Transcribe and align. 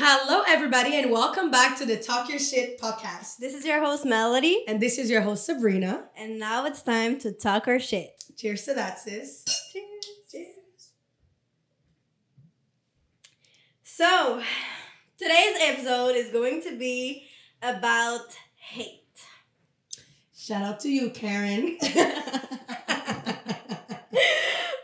Hello, 0.00 0.44
everybody, 0.46 0.94
and 0.94 1.10
welcome 1.10 1.50
back 1.50 1.76
to 1.78 1.84
the 1.84 1.96
Talk 1.96 2.28
Your 2.28 2.38
Shit 2.38 2.80
podcast. 2.80 3.38
This 3.38 3.52
is 3.52 3.64
your 3.64 3.80
host, 3.80 4.04
Melody. 4.04 4.62
And 4.68 4.80
this 4.80 4.96
is 4.96 5.10
your 5.10 5.22
host, 5.22 5.44
Sabrina. 5.44 6.04
And 6.16 6.38
now 6.38 6.66
it's 6.66 6.82
time 6.82 7.18
to 7.18 7.32
talk 7.32 7.66
our 7.66 7.80
shit. 7.80 8.22
Cheers 8.36 8.64
to 8.66 8.74
that, 8.74 9.00
sis. 9.00 9.42
Cheers. 9.72 9.86
Cheers. 10.30 10.92
So, 13.82 14.40
today's 15.18 15.56
episode 15.62 16.14
is 16.14 16.30
going 16.30 16.62
to 16.62 16.78
be 16.78 17.24
about 17.60 18.36
hate. 18.54 19.02
Shout 20.32 20.62
out 20.62 20.78
to 20.78 20.88
you, 20.88 21.10
Karen. 21.10 21.76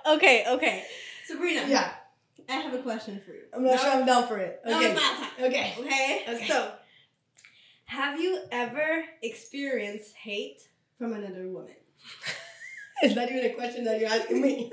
okay, 0.08 0.44
okay. 0.48 0.82
Sabrina. 1.24 1.66
yeah, 1.68 1.92
I 2.48 2.52
have 2.54 2.74
a 2.74 2.78
question 2.82 3.20
for 3.24 3.32
you. 3.32 3.42
I'm 3.54 3.62
not 3.64 3.76
Now- 3.76 3.82
sure 3.82 3.90
I'm 3.92 4.06
down 4.06 4.28
for 4.28 4.38
it. 4.38 4.60
Okay. 4.66 4.90
it's 4.90 5.00
my 5.00 5.00
time. 5.00 5.30
Okay. 5.46 5.74
Okay? 5.78 6.24
Okay. 6.28 6.46
So, 6.46 6.72
have 7.86 8.20
you 8.20 8.40
ever 8.50 9.04
experienced 9.22 10.16
hate 10.16 10.68
from 10.98 11.12
another 11.12 11.48
woman? 11.48 11.74
Is 13.02 13.14
that 13.14 13.30
even 13.30 13.44
a 13.50 13.54
question 13.54 13.84
that 13.84 14.00
you're 14.00 14.08
asking 14.08 14.40
me? 14.40 14.70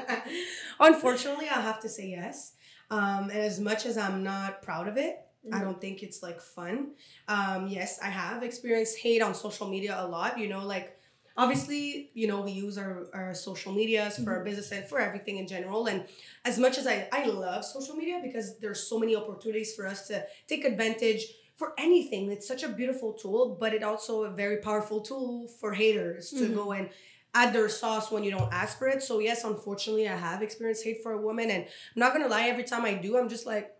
Unfortunately, 0.80 1.48
I 1.48 1.60
have 1.60 1.80
to 1.80 1.88
say 1.88 2.08
yes. 2.10 2.52
Um, 2.90 3.30
and 3.30 3.40
as 3.40 3.58
much 3.58 3.86
as 3.86 3.96
I'm 3.96 4.22
not 4.22 4.62
proud 4.62 4.88
of 4.88 4.96
it, 4.96 5.18
I 5.52 5.60
don't 5.60 5.80
think 5.80 6.02
it's 6.02 6.22
like 6.22 6.40
fun. 6.40 6.90
Um, 7.28 7.68
yes, 7.68 8.00
I 8.02 8.08
have 8.08 8.42
experienced 8.42 8.98
hate 8.98 9.22
on 9.22 9.32
social 9.34 9.68
media 9.68 9.96
a 9.98 10.06
lot. 10.06 10.38
You 10.38 10.48
know, 10.48 10.64
like 10.64 10.95
obviously, 11.36 12.10
you 12.14 12.26
know, 12.26 12.40
we 12.40 12.52
use 12.52 12.78
our, 12.78 13.06
our 13.12 13.34
social 13.34 13.72
medias 13.72 14.18
for 14.18 14.32
our 14.32 14.44
business 14.44 14.72
and 14.72 14.86
for 14.88 14.98
everything 15.00 15.38
in 15.38 15.46
general. 15.46 15.86
And 15.86 16.04
as 16.44 16.58
much 16.58 16.78
as 16.78 16.86
I, 16.86 17.08
I 17.12 17.26
love 17.26 17.64
social 17.64 17.94
media 17.94 18.20
because 18.22 18.58
there's 18.58 18.82
so 18.82 18.98
many 18.98 19.14
opportunities 19.16 19.74
for 19.74 19.86
us 19.86 20.06
to 20.08 20.24
take 20.48 20.64
advantage 20.64 21.24
for 21.56 21.72
anything. 21.78 22.30
It's 22.30 22.46
such 22.48 22.62
a 22.62 22.68
beautiful 22.68 23.12
tool, 23.12 23.56
but 23.58 23.72
it 23.74 23.82
also 23.82 24.24
a 24.24 24.30
very 24.30 24.58
powerful 24.58 25.00
tool 25.00 25.48
for 25.60 25.72
haters 25.72 26.30
to 26.30 26.48
Mhm. 26.48 26.54
go 26.54 26.72
and 26.72 26.90
add 27.34 27.52
their 27.52 27.68
sauce 27.68 28.10
when 28.10 28.24
you 28.24 28.30
don't 28.30 28.52
ask 28.52 28.78
for 28.78 28.88
it. 28.88 29.02
So 29.02 29.18
yes, 29.18 29.44
unfortunately, 29.44 30.08
I 30.08 30.16
have 30.16 30.42
experienced 30.42 30.84
hate 30.84 31.02
for 31.02 31.12
a 31.12 31.20
woman, 31.20 31.50
and 31.50 31.64
I'm 31.64 32.00
not 32.00 32.12
gonna 32.12 32.28
lie. 32.28 32.48
Every 32.48 32.64
time 32.64 32.84
I 32.84 32.94
do, 32.94 33.18
I'm 33.18 33.28
just 33.28 33.46
like, 33.46 33.74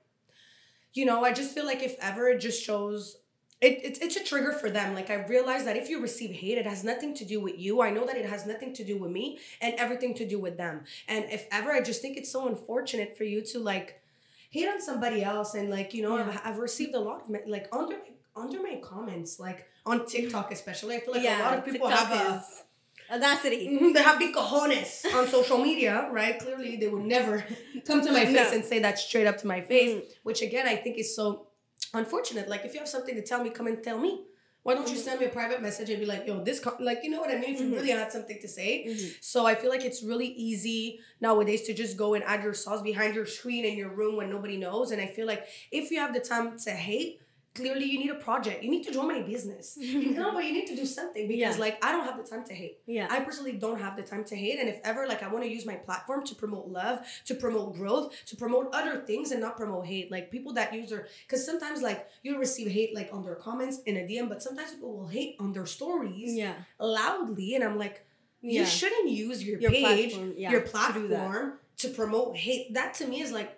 you 0.94 1.04
know, 1.04 1.24
I 1.24 1.32
just 1.32 1.54
feel 1.54 1.64
like 1.66 1.82
if 1.82 1.96
ever 2.00 2.28
it 2.28 2.38
just 2.38 2.62
shows. 2.62 3.18
It, 3.62 3.82
it, 3.84 3.98
it's 4.02 4.16
a 4.16 4.22
trigger 4.24 4.52
for 4.52 4.68
them. 4.68 4.94
Like, 4.94 5.08
I 5.08 5.24
realize 5.26 5.64
that 5.64 5.76
if 5.78 5.88
you 5.88 6.00
receive 6.02 6.30
hate, 6.30 6.58
it 6.58 6.66
has 6.66 6.84
nothing 6.84 7.14
to 7.14 7.24
do 7.24 7.40
with 7.40 7.58
you. 7.58 7.80
I 7.80 7.90
know 7.90 8.04
that 8.06 8.16
it 8.16 8.26
has 8.26 8.44
nothing 8.46 8.74
to 8.74 8.84
do 8.84 8.98
with 8.98 9.10
me 9.10 9.38
and 9.62 9.74
everything 9.76 10.12
to 10.14 10.26
do 10.26 10.38
with 10.38 10.58
them. 10.58 10.84
And 11.08 11.24
if 11.30 11.46
ever, 11.50 11.72
I 11.72 11.80
just 11.80 12.02
think 12.02 12.18
it's 12.18 12.30
so 12.30 12.46
unfortunate 12.48 13.16
for 13.16 13.24
you 13.24 13.40
to, 13.42 13.58
like, 13.58 14.02
hate 14.50 14.68
on 14.68 14.80
somebody 14.82 15.22
else. 15.24 15.54
And, 15.54 15.70
like, 15.70 15.94
you 15.94 16.02
know, 16.02 16.18
Yeah. 16.18 16.28
I've, 16.44 16.52
I've 16.52 16.58
received 16.58 16.94
a 16.94 17.00
lot 17.00 17.22
of, 17.22 17.34
like, 17.46 17.68
under 17.72 17.96
my, 17.96 18.10
under 18.44 18.62
my 18.62 18.78
comments, 18.82 19.40
like, 19.40 19.66
on 19.86 20.04
TikTok 20.04 20.52
especially. 20.52 20.96
I 20.96 21.00
feel 21.00 21.14
like 21.14 21.24
a 21.24 21.42
lot 21.42 21.58
of 21.58 21.64
people 21.64 21.88
TikTok 21.88 22.08
have 22.08 22.32
a, 22.34 22.36
is 22.38 22.62
audacity. 23.10 23.68
Mhm, 23.68 23.94
they 23.94 24.02
have 24.02 24.18
big 24.18 24.34
cojones 24.34 25.06
on 25.14 25.26
social 25.28 25.58
media, 25.58 26.08
right? 26.12 26.38
Clearly, 26.38 26.76
they 26.76 26.88
would 26.88 27.04
never 27.04 27.42
come 27.86 28.04
to 28.04 28.12
my 28.12 28.26
face 28.26 28.34
No. 28.34 28.52
and 28.52 28.64
say 28.64 28.80
that 28.80 28.98
straight 28.98 29.26
up 29.26 29.38
to 29.38 29.46
my 29.46 29.60
face, 29.62 29.94
Mm. 29.94 30.02
which 30.24 30.42
again, 30.42 30.66
I 30.66 30.76
think 30.76 30.98
is 30.98 31.14
so 31.16 31.46
unfortunate. 31.94 32.48
Like, 32.48 32.64
if 32.64 32.74
you 32.74 32.80
have 32.80 32.88
something 32.88 33.14
to 33.14 33.22
tell 33.22 33.42
me, 33.42 33.50
come 33.50 33.66
and 33.66 33.82
tell 33.82 33.98
me. 33.98 34.24
Why 34.62 34.74
don't 34.74 34.88
you 34.90 34.96
Mhm. 34.96 35.04
send 35.04 35.20
me 35.20 35.26
a 35.26 35.28
private 35.28 35.62
message 35.62 35.90
and 35.90 36.00
be 36.00 36.06
like, 36.06 36.26
yo, 36.26 36.42
this, 36.42 36.58
co-, 36.58 36.76
like, 36.80 37.04
you 37.04 37.10
know 37.10 37.20
what 37.20 37.30
I 37.30 37.36
mean? 37.38 37.54
If 37.54 37.60
you 37.60 37.66
Mhm. 37.66 37.76
really 37.76 37.90
had 37.90 38.10
something 38.10 38.40
to 38.40 38.48
say. 38.48 38.84
Mhm. 38.88 39.14
So 39.20 39.46
I 39.46 39.54
feel 39.54 39.70
like 39.70 39.84
it's 39.84 40.02
really 40.02 40.26
easy 40.26 40.98
nowadays 41.20 41.62
to 41.68 41.72
just 41.72 41.96
go 41.96 42.14
and 42.14 42.24
add 42.24 42.42
your 42.42 42.52
sauce 42.52 42.82
behind 42.82 43.14
your 43.14 43.26
screen 43.26 43.64
in 43.64 43.76
your 43.78 43.90
room 43.90 44.16
when 44.16 44.28
nobody 44.28 44.56
knows. 44.56 44.90
And 44.90 45.00
I 45.00 45.06
feel 45.06 45.26
like 45.28 45.46
if 45.70 45.92
you 45.92 46.00
have 46.00 46.12
the 46.12 46.18
time 46.20 46.58
to 46.58 46.72
hate, 46.72 47.20
clearly 47.56 47.86
you 47.92 47.98
need 47.98 48.10
a 48.10 48.20
project. 48.28 48.62
You 48.64 48.70
need 48.70 48.84
to 48.88 48.92
join 48.92 49.08
my 49.08 49.22
business. 49.22 49.76
you 49.80 50.10
know, 50.18 50.32
but 50.34 50.44
you 50.46 50.52
need 50.52 50.66
to 50.72 50.76
do 50.76 50.86
something 50.98 51.24
because 51.32 51.56
Yeah. 51.56 51.64
like 51.66 51.76
I 51.84 51.88
don't 51.92 52.04
have 52.08 52.16
the 52.22 52.28
time 52.32 52.44
to 52.50 52.54
hate. 52.54 52.76
Yeah. 52.86 53.06
I 53.10 53.18
personally 53.28 53.52
don't 53.64 53.80
have 53.80 53.94
the 53.96 54.02
time 54.12 54.24
to 54.30 54.36
hate. 54.44 54.58
And 54.60 54.68
if 54.68 54.78
ever, 54.90 55.02
like, 55.12 55.22
I 55.22 55.28
want 55.32 55.42
to 55.44 55.50
use 55.56 55.64
my 55.72 55.76
platform 55.86 56.20
to 56.30 56.34
promote 56.42 56.66
love, 56.68 56.96
to 57.28 57.34
promote 57.34 57.68
growth, 57.78 58.06
to 58.30 58.34
promote 58.36 58.66
other 58.80 58.94
things 59.08 59.26
and 59.32 59.40
not 59.46 59.56
promote 59.56 59.84
hate. 59.92 60.06
Like, 60.16 60.30
people 60.30 60.52
that 60.58 60.72
use 60.78 60.90
their, 60.90 61.06
because 61.26 61.42
sometimes, 61.50 61.78
like, 61.82 62.00
you'll 62.22 62.38
receive 62.46 62.68
hate, 62.78 62.94
like, 62.94 63.10
on 63.16 63.22
their 63.26 63.34
comments 63.48 63.76
in 63.86 63.96
a 63.96 64.00
DM, 64.10 64.28
but 64.28 64.42
sometimes 64.42 64.70
people 64.74 64.92
will 64.96 65.08
hate 65.18 65.36
on 65.40 65.52
their 65.52 65.66
stories 65.66 66.34
yeah. 66.34 66.54
loudly. 66.78 67.54
And 67.56 67.64
I'm 67.64 67.78
like, 67.78 67.96
Yeah. 68.42 68.60
you 68.60 68.66
shouldn't 68.66 69.08
use 69.10 69.42
your, 69.46 69.58
Your 69.60 69.70
page, 69.70 70.12
platform, 70.12 70.34
yeah, 70.36 70.50
your 70.52 70.60
to 70.60 70.66
do 70.66 70.72
platform 70.72 71.44
that. 71.50 71.78
to, 71.82 71.88
promote 72.00 72.36
hate. 72.36 72.74
That 72.74 72.94
to 72.98 73.06
me 73.06 73.20
is 73.26 73.32
like, 73.32 73.50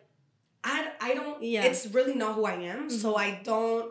I, 0.65 0.91
I 1.09 1.15
don't, 1.15 1.43
Yeah. 1.43 1.65
it's 1.69 1.87
really 1.97 2.15
not 2.23 2.35
who 2.37 2.45
I 2.45 2.55
am. 2.75 2.89
So 3.03 3.09
Mhm. 3.15 3.19
I 3.25 3.41
don't, 3.51 3.87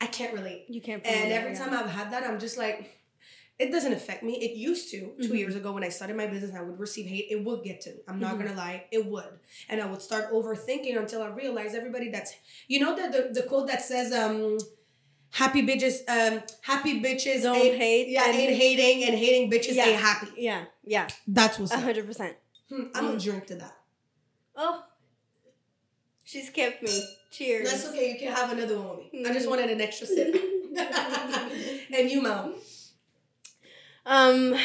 I 0.00 0.06
can't 0.06 0.32
relate. 0.38 0.66
You 0.68 0.80
can't. 0.80 1.04
And 1.06 1.32
every 1.32 1.52
yeah. 1.52 1.58
time 1.60 1.72
I've 1.78 1.90
had 1.98 2.10
that, 2.12 2.22
I'm 2.24 2.38
just 2.46 2.56
like, 2.58 2.78
it 3.58 3.70
doesn't 3.70 3.92
affect 3.92 4.20
me. 4.28 4.32
It 4.46 4.56
used 4.56 4.90
to 4.92 4.98
2 5.22 5.28
Mhm. 5.32 5.38
years 5.42 5.54
ago 5.60 5.70
when 5.72 5.84
I 5.84 5.90
started 5.90 6.16
my 6.16 6.26
business. 6.26 6.52
I 6.60 6.62
would 6.62 6.78
receive 6.86 7.06
hate. 7.06 7.26
It 7.30 7.44
would 7.44 7.62
get 7.62 7.80
to 7.82 7.90
me. 7.90 8.00
I'm 8.08 8.18
not 8.18 8.34
Mhm. 8.34 8.38
gonna 8.44 8.56
lie, 8.56 8.86
it 8.90 9.02
would, 9.06 9.32
and 9.68 9.80
I 9.80 9.86
would 9.90 10.02
start 10.02 10.32
overthinking 10.32 10.96
until 10.98 11.22
I 11.22 11.28
realized 11.28 11.74
everybody 11.76 12.08
that's 12.10 12.32
you 12.66 12.80
know 12.80 12.92
the 12.96 13.06
the, 13.16 13.22
the 13.40 13.42
quote 13.50 13.66
that 13.68 13.82
says 13.82 14.12
um. 14.12 14.58
Happy 15.42 15.62
bitches, 15.66 15.96
um, 16.14 16.42
happy 16.60 17.00
bitches 17.00 17.40
Don't 17.44 17.56
ain't, 17.56 17.78
hate 17.78 18.08
Yeah, 18.08 18.26
and- 18.28 18.36
ain't 18.38 18.54
hating, 18.54 19.04
and 19.08 19.14
hating 19.24 19.50
bitches 19.50 19.76
Yeah. 19.76 19.86
ain't 19.86 19.98
happy. 19.98 20.26
Yeah. 20.36 20.66
Yeah. 20.84 21.08
That's 21.26 21.58
what's 21.58 21.72
hundred 21.72 22.06
percent. 22.06 22.36
Hmm, 22.68 22.82
I'm 22.94 23.04
gonna 23.06 23.16
Mm. 23.16 23.22
drink 23.24 23.46
to 23.46 23.54
that. 23.54 23.74
Oh. 24.56 24.84
She 26.32 26.46
kept 26.46 26.82
me. 26.82 27.04
Cheers. 27.30 27.70
That's 27.70 27.86
okay. 27.90 28.12
You 28.12 28.18
can 28.18 28.32
have 28.32 28.50
another 28.52 28.78
one 28.80 28.96
with 28.96 29.12
me. 29.12 29.26
I 29.26 29.34
just 29.34 29.44
Mhm. 29.46 29.50
wanted 29.50 29.68
an 29.68 29.82
extra 29.82 30.06
sip. 30.06 30.34
and 31.94 32.10
you, 32.10 32.22
mom? 32.22 32.54
Um, 34.06 34.56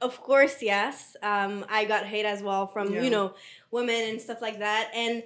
of 0.00 0.20
course, 0.20 0.62
yes. 0.62 1.16
Um, 1.20 1.64
I 1.68 1.86
got 1.86 2.06
hate 2.06 2.24
as 2.24 2.40
well 2.40 2.68
from 2.68 2.94
Yeah. 2.94 3.02
you 3.02 3.10
know 3.10 3.34
women 3.72 4.00
and 4.10 4.22
stuff 4.22 4.40
like 4.40 4.60
that, 4.60 4.90
and 4.94 5.24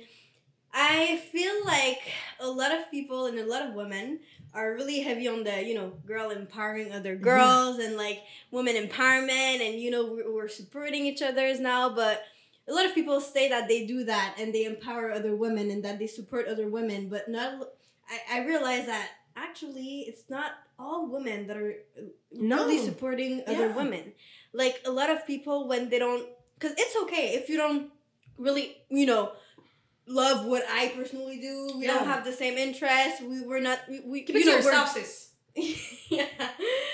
I 0.73 1.19
feel 1.31 1.53
like 1.67 2.01
a 2.41 2.49
lot 2.49 2.73
of 2.73 2.91
people 2.91 3.27
and 3.27 3.39
a 3.39 3.45
lot 3.45 3.61
of 3.61 3.75
women 3.75 4.21
are 4.55 4.73
really 4.75 5.01
heavy 5.01 5.29
on 5.29 5.45
the 5.45 5.63
you 5.63 5.75
know 5.75 5.91
girl 6.07 6.31
empowering 6.31 6.91
other 6.91 7.17
girls 7.17 7.79
and 7.79 7.99
like 7.99 8.23
women 8.51 8.77
empowerment, 8.77 9.61
and 9.61 9.79
you 9.79 9.91
know 9.91 10.07
we're, 10.07 10.33
we're 10.33 10.49
supporting 10.49 11.05
each 11.05 11.21
other's 11.21 11.61
now, 11.61 11.91
but. 11.91 12.25
A 12.69 12.73
lot 12.73 12.87
of 12.87 12.95
people 12.95 13.21
say 13.21 13.49
that 13.49 13.67
they 13.69 13.87
do 13.87 14.05
that 14.05 14.37
and 14.39 14.55
they 14.55 14.65
empower 14.65 15.11
other 15.13 15.35
women 15.35 15.71
and 15.71 15.85
that 15.85 15.99
they 15.99 16.07
support 16.07 16.47
other 16.47 16.69
women, 16.69 17.09
but 17.09 17.29
not. 17.29 17.69
I, 18.09 18.41
I 18.41 18.45
realize 18.47 18.87
that 18.87 19.09
actually 19.37 20.05
it's 20.07 20.31
not 20.31 20.53
all 20.79 21.09
women 21.11 21.47
that 21.49 21.57
are 21.57 21.75
No. 22.33 22.65
really 22.65 22.79
supporting 22.79 23.43
other 23.47 23.69
Yeah. 23.69 23.77
women. 23.77 24.13
Like 24.53 24.81
a 24.85 24.91
lot 24.91 25.11
of 25.11 25.27
people 25.27 25.67
when 25.69 25.89
they 25.91 25.99
don't, 25.99 26.27
because 26.59 26.73
it's 26.79 26.97
okay 27.05 27.35
if 27.35 27.49
you 27.49 27.57
don't 27.57 27.91
really, 28.39 28.77
you 28.91 29.07
know, 29.07 29.33
love 30.07 30.47
what 30.47 30.63
I 30.71 30.89
personally 30.95 31.39
do. 31.41 31.73
We 31.79 31.87
don't 31.87 32.07
have 32.07 32.25
the 32.25 32.33
same 32.33 32.57
interests. 32.59 33.21
We 33.23 33.41
we're 33.43 33.61
not. 33.61 33.81
We, 33.89 34.01
we 34.01 34.23
Keep 34.23 34.37
you 34.37 34.45
know, 34.45 34.53
we're- 34.53 34.65
yourself, 34.65 34.89
sis. 34.91 35.32
yeah. 36.09 36.27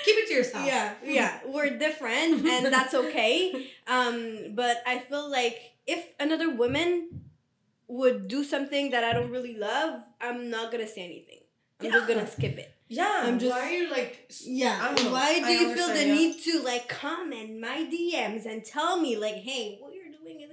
Keep 0.05 0.17
it 0.19 0.29
to 0.29 0.35
yourself. 0.35 0.67
Yeah, 0.67 0.95
yeah, 1.05 1.41
we're 1.47 1.79
different, 1.79 2.45
and 2.47 2.67
that's 2.67 2.95
okay. 2.95 3.69
Um, 3.87 4.55
but 4.55 4.83
I 4.87 4.99
feel 4.99 5.31
like 5.31 5.59
if 5.87 6.05
another 6.19 6.51
woman 6.51 7.23
would 7.87 8.29
do 8.29 8.45
something 8.45 8.91
that 8.91 9.05
I 9.05 9.13
don't 9.13 9.31
really 9.31 9.57
love, 9.57 10.01
I'm 10.21 10.51
not 10.51 10.73
gonna 10.73 10.89
say 10.89 11.05
anything. 11.05 11.41
I'm 11.81 11.93
just 11.93 12.09
gonna 12.09 12.27
skip 12.27 12.59
it. 12.59 12.75
Yeah, 12.89 13.23
I'm 13.25 13.39
just- 13.39 13.53
why 13.53 13.69
are 13.69 13.71
you 13.71 13.91
like? 13.91 14.31
Yeah. 14.45 14.79
I 14.83 14.95
don't 14.95 15.05
know. 15.05 15.13
Why 15.13 15.39
do 15.39 15.45
I 15.47 15.51
you 15.51 15.75
feel 15.75 15.89
the 15.89 16.07
yeah. 16.07 16.15
need 16.15 16.43
to 16.45 16.63
like 16.63 16.89
comment 16.89 17.61
my 17.61 17.87
DMs 17.93 18.47
and 18.47 18.65
tell 18.65 18.99
me 18.99 19.17
like, 19.17 19.37
hey, 19.37 19.77
what 19.81 19.93
you're 19.95 20.05
doing 20.05 20.41
is 20.41 20.49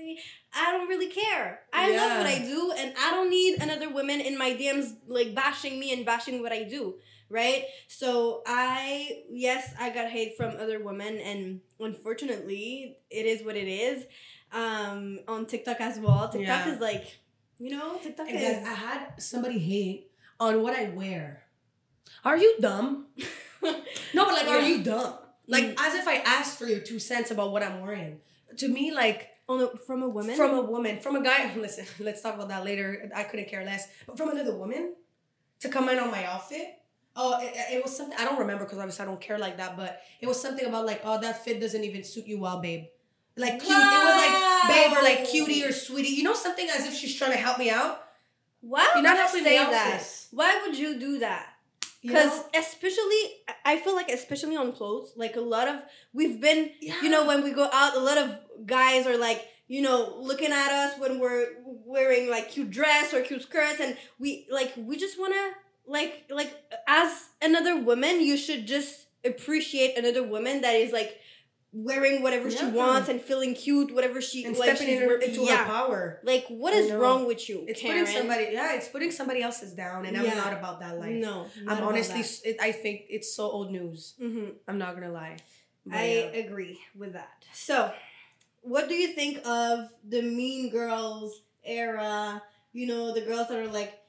I 0.54 0.72
don't 0.72 0.88
really 0.88 1.08
care. 1.08 1.62
I 1.74 1.96
love 1.96 2.18
what 2.18 2.28
I 2.28 2.40
do, 2.40 2.72
and 2.78 2.94
I 2.98 3.12
don't 3.12 3.30
need 3.30 3.62
another 3.62 3.90
woman 3.90 4.22
in 4.22 4.38
my 4.38 4.52
DMs 4.52 4.96
like 5.08 5.36
bashing 5.36 5.80
me 5.80 5.92
and 5.94 6.06
bashing 6.06 6.42
what 6.42 6.52
I 6.52 6.64
do. 6.64 6.96
Right? 7.30 7.66
So 7.88 8.44
I 8.46 9.24
yes, 9.30 9.74
I 9.80 9.90
got 9.90 10.10
hate 10.10 10.38
from 10.38 10.56
other 10.58 10.80
women 10.84 11.18
and 11.18 11.62
unfortunately 11.80 12.98
it 13.10 13.26
is 13.26 13.44
what 13.44 13.56
it 13.56 13.68
is. 13.68 14.06
Um 14.54 15.20
on 15.28 15.46
TikTok 15.46 15.82
as 15.82 16.00
well. 16.00 16.30
TikTok 16.30 16.66
Yeah. 16.66 16.74
is 16.74 16.80
like 16.80 17.20
you 17.58 17.72
know, 17.72 17.98
TikTok 18.02 18.28
And 18.30 18.38
is 18.38 18.64
I 18.68 18.74
had 18.74 19.14
somebody 19.22 19.58
hate 19.60 20.12
on 20.40 20.62
what 20.62 20.74
I 20.76 20.90
wear. 20.90 21.44
Are 22.24 22.38
you 22.38 22.56
dumb? 22.60 23.08
No, 24.14 24.26
but 24.26 24.34
like, 24.34 24.48
are 24.48 24.62
you 24.62 24.84
dumb? 24.84 25.16
Like, 25.48 25.64
Mm. 25.66 25.76
as 25.80 25.96
if 25.96 26.08
I 26.08 26.18
asked 26.18 26.60
for 26.60 26.66
your 26.68 26.80
two 26.80 27.00
cents 27.00 27.32
about 27.32 27.52
what 27.52 27.64
I'm 27.64 27.82
wearing. 27.82 28.20
To 28.58 28.68
me, 28.68 28.94
like, 28.94 29.30
on 29.50 29.60
a, 29.62 29.68
from 29.88 30.04
a 30.04 30.08
woman. 30.10 30.36
from 30.36 30.54
a 30.54 30.62
woman, 30.62 31.00
from 31.00 31.16
a 31.16 31.24
guy. 31.24 31.52
Listen, 31.58 31.86
let's 32.00 32.22
talk 32.22 32.36
about 32.36 32.50
that 32.50 32.64
later. 32.64 33.10
I 33.16 33.24
couldn't 33.24 33.48
care 33.50 33.66
less. 33.66 33.88
But 34.06 34.18
from 34.18 34.30
another 34.30 34.56
woman 34.56 34.94
to 35.62 35.70
comment 35.70 36.00
on 36.00 36.12
my 36.12 36.24
outfit. 36.26 36.68
Oh, 37.16 37.40
it, 37.42 37.54
it 37.78 37.84
was 37.84 37.96
something 37.96 38.18
I 38.20 38.26
don't 38.26 38.40
remember 38.40 38.66
because 38.66 38.78
obviously 38.78 39.04
I 39.04 39.08
don't 39.08 39.22
care 39.22 39.38
like 39.40 39.58
that. 39.58 39.78
But 39.78 40.02
it 40.22 40.28
was 40.28 40.42
something 40.42 40.66
about 40.66 40.86
like, 40.86 41.02
oh, 41.04 41.20
that 41.22 41.44
fit 41.44 41.60
doesn't 41.62 41.84
even 41.84 42.04
suit 42.04 42.28
you 42.28 42.40
well, 42.40 42.60
babe. 42.60 42.86
Like 43.38 43.60
cute. 43.60 43.64
It 43.64 44.06
was 44.06 44.16
like 44.16 44.68
babe 44.90 44.98
or 44.98 45.04
like 45.04 45.26
cutie 45.26 45.64
or 45.66 45.72
sweetie. 45.72 46.10
You 46.10 46.24
know 46.24 46.34
something 46.34 46.68
as 46.70 46.86
if 46.86 46.94
she's 46.94 47.16
trying 47.18 47.32
to 47.32 47.38
help 47.38 47.58
me 47.60 47.70
out. 47.70 48.02
Why 48.62 48.82
You're 48.96 49.04
would 49.04 49.04
not 49.04 49.34
you 49.34 49.44
say 49.44 49.58
that? 49.58 50.04
Why 50.32 50.62
would 50.66 50.78
you 50.78 50.98
do 51.00 51.20
that? 51.20 51.48
You 52.02 52.12
Because 52.12 52.38
know? 52.38 52.46
especially, 52.60 53.22
I 53.64 53.78
feel 53.78 53.96
like 53.96 54.10
especially 54.10 54.56
on 54.56 54.72
clothes, 54.72 55.14
like 55.16 55.36
a 55.36 55.42
lot 55.42 55.68
of 55.68 55.82
we've 56.14 56.40
been, 56.42 56.72
Yeah. 56.82 56.96
you 57.02 57.10
know, 57.10 57.26
when 57.26 57.44
we 57.44 57.52
go 57.52 57.70
out, 57.72 57.96
a 57.96 58.00
lot 58.00 58.18
of 58.18 58.38
guys 58.66 59.06
are 59.08 59.18
like, 59.18 59.46
you 59.68 59.82
know, 59.82 60.16
looking 60.20 60.52
at 60.52 60.72
us 60.72 61.00
when 61.00 61.20
we're 61.20 61.48
wearing 61.66 62.30
like 62.30 62.50
cute 62.52 62.70
dress 62.72 63.14
or 63.14 63.22
cute 63.22 63.42
skirts, 63.42 63.80
and 63.80 63.98
we 64.20 64.48
like 64.52 64.74
we 64.78 64.98
just 64.98 65.20
wanna 65.20 65.52
like 65.88 66.26
like 66.30 66.54
as 66.88 67.30
another 67.42 67.80
woman, 67.80 68.22
you 68.22 68.38
should 68.38 68.68
just 68.68 69.08
appreciate 69.24 69.98
another 69.98 70.24
woman 70.24 70.62
that 70.62 70.76
is 70.76 70.92
like 70.92 71.20
wearing 71.76 72.24
whatever 72.24 72.50
she 72.50 72.66
wants 72.68 73.10
and 73.10 73.22
feeling 73.22 73.54
cute, 73.54 73.94
whatever 73.94 74.22
she 74.22 74.46
and 74.46 74.58
like 74.58 74.78
stepping 74.78 74.94
she's 74.94 75.02
in 75.02 75.10
her, 75.10 75.18
into 75.18 75.42
yeah. 75.42 75.58
her 75.58 75.66
power. 75.66 76.22
Like, 76.24 76.46
what 76.48 76.74
is 76.74 76.92
wrong 76.92 77.28
with 77.28 77.50
you, 77.50 77.66
It's 77.68 77.82
Karen? 77.82 78.06
putting 78.06 78.18
somebody, 78.18 78.48
yeah, 78.52 78.76
it's 78.76 78.88
putting 78.88 79.12
somebody 79.12 79.42
else's 79.42 79.74
down, 79.74 80.06
and 80.06 80.16
I'm 80.16 80.26
not 80.26 80.54
about 80.54 80.80
that 80.80 80.98
life. 80.98 81.16
No, 81.16 81.48
I'm 81.68 81.84
honestly, 81.84 82.22
it, 82.50 82.58
I 82.62 82.72
think 82.72 83.02
it's 83.10 83.36
so 83.36 83.44
old 83.44 83.72
news. 83.72 84.16
hmm 84.18 84.46
I'm 84.68 84.78
not 84.78 84.96
gonna 84.96 85.12
lie. 85.12 85.38
But 85.86 85.98
I 85.98 86.06
yeah. 86.06 86.40
agree 86.40 86.80
with 86.98 87.14
that. 87.14 87.44
So, 87.54 87.92
what 88.62 88.88
do 88.88 88.96
you 88.96 89.10
think 89.10 89.46
of 89.46 89.90
the 90.08 90.22
Mean 90.22 90.70
Girls 90.72 91.42
era? 91.64 92.42
You 92.72 92.88
know, 92.88 93.14
the 93.14 93.22
girls 93.22 93.50
that 93.50 93.58
are 93.60 93.68
like, 93.68 94.00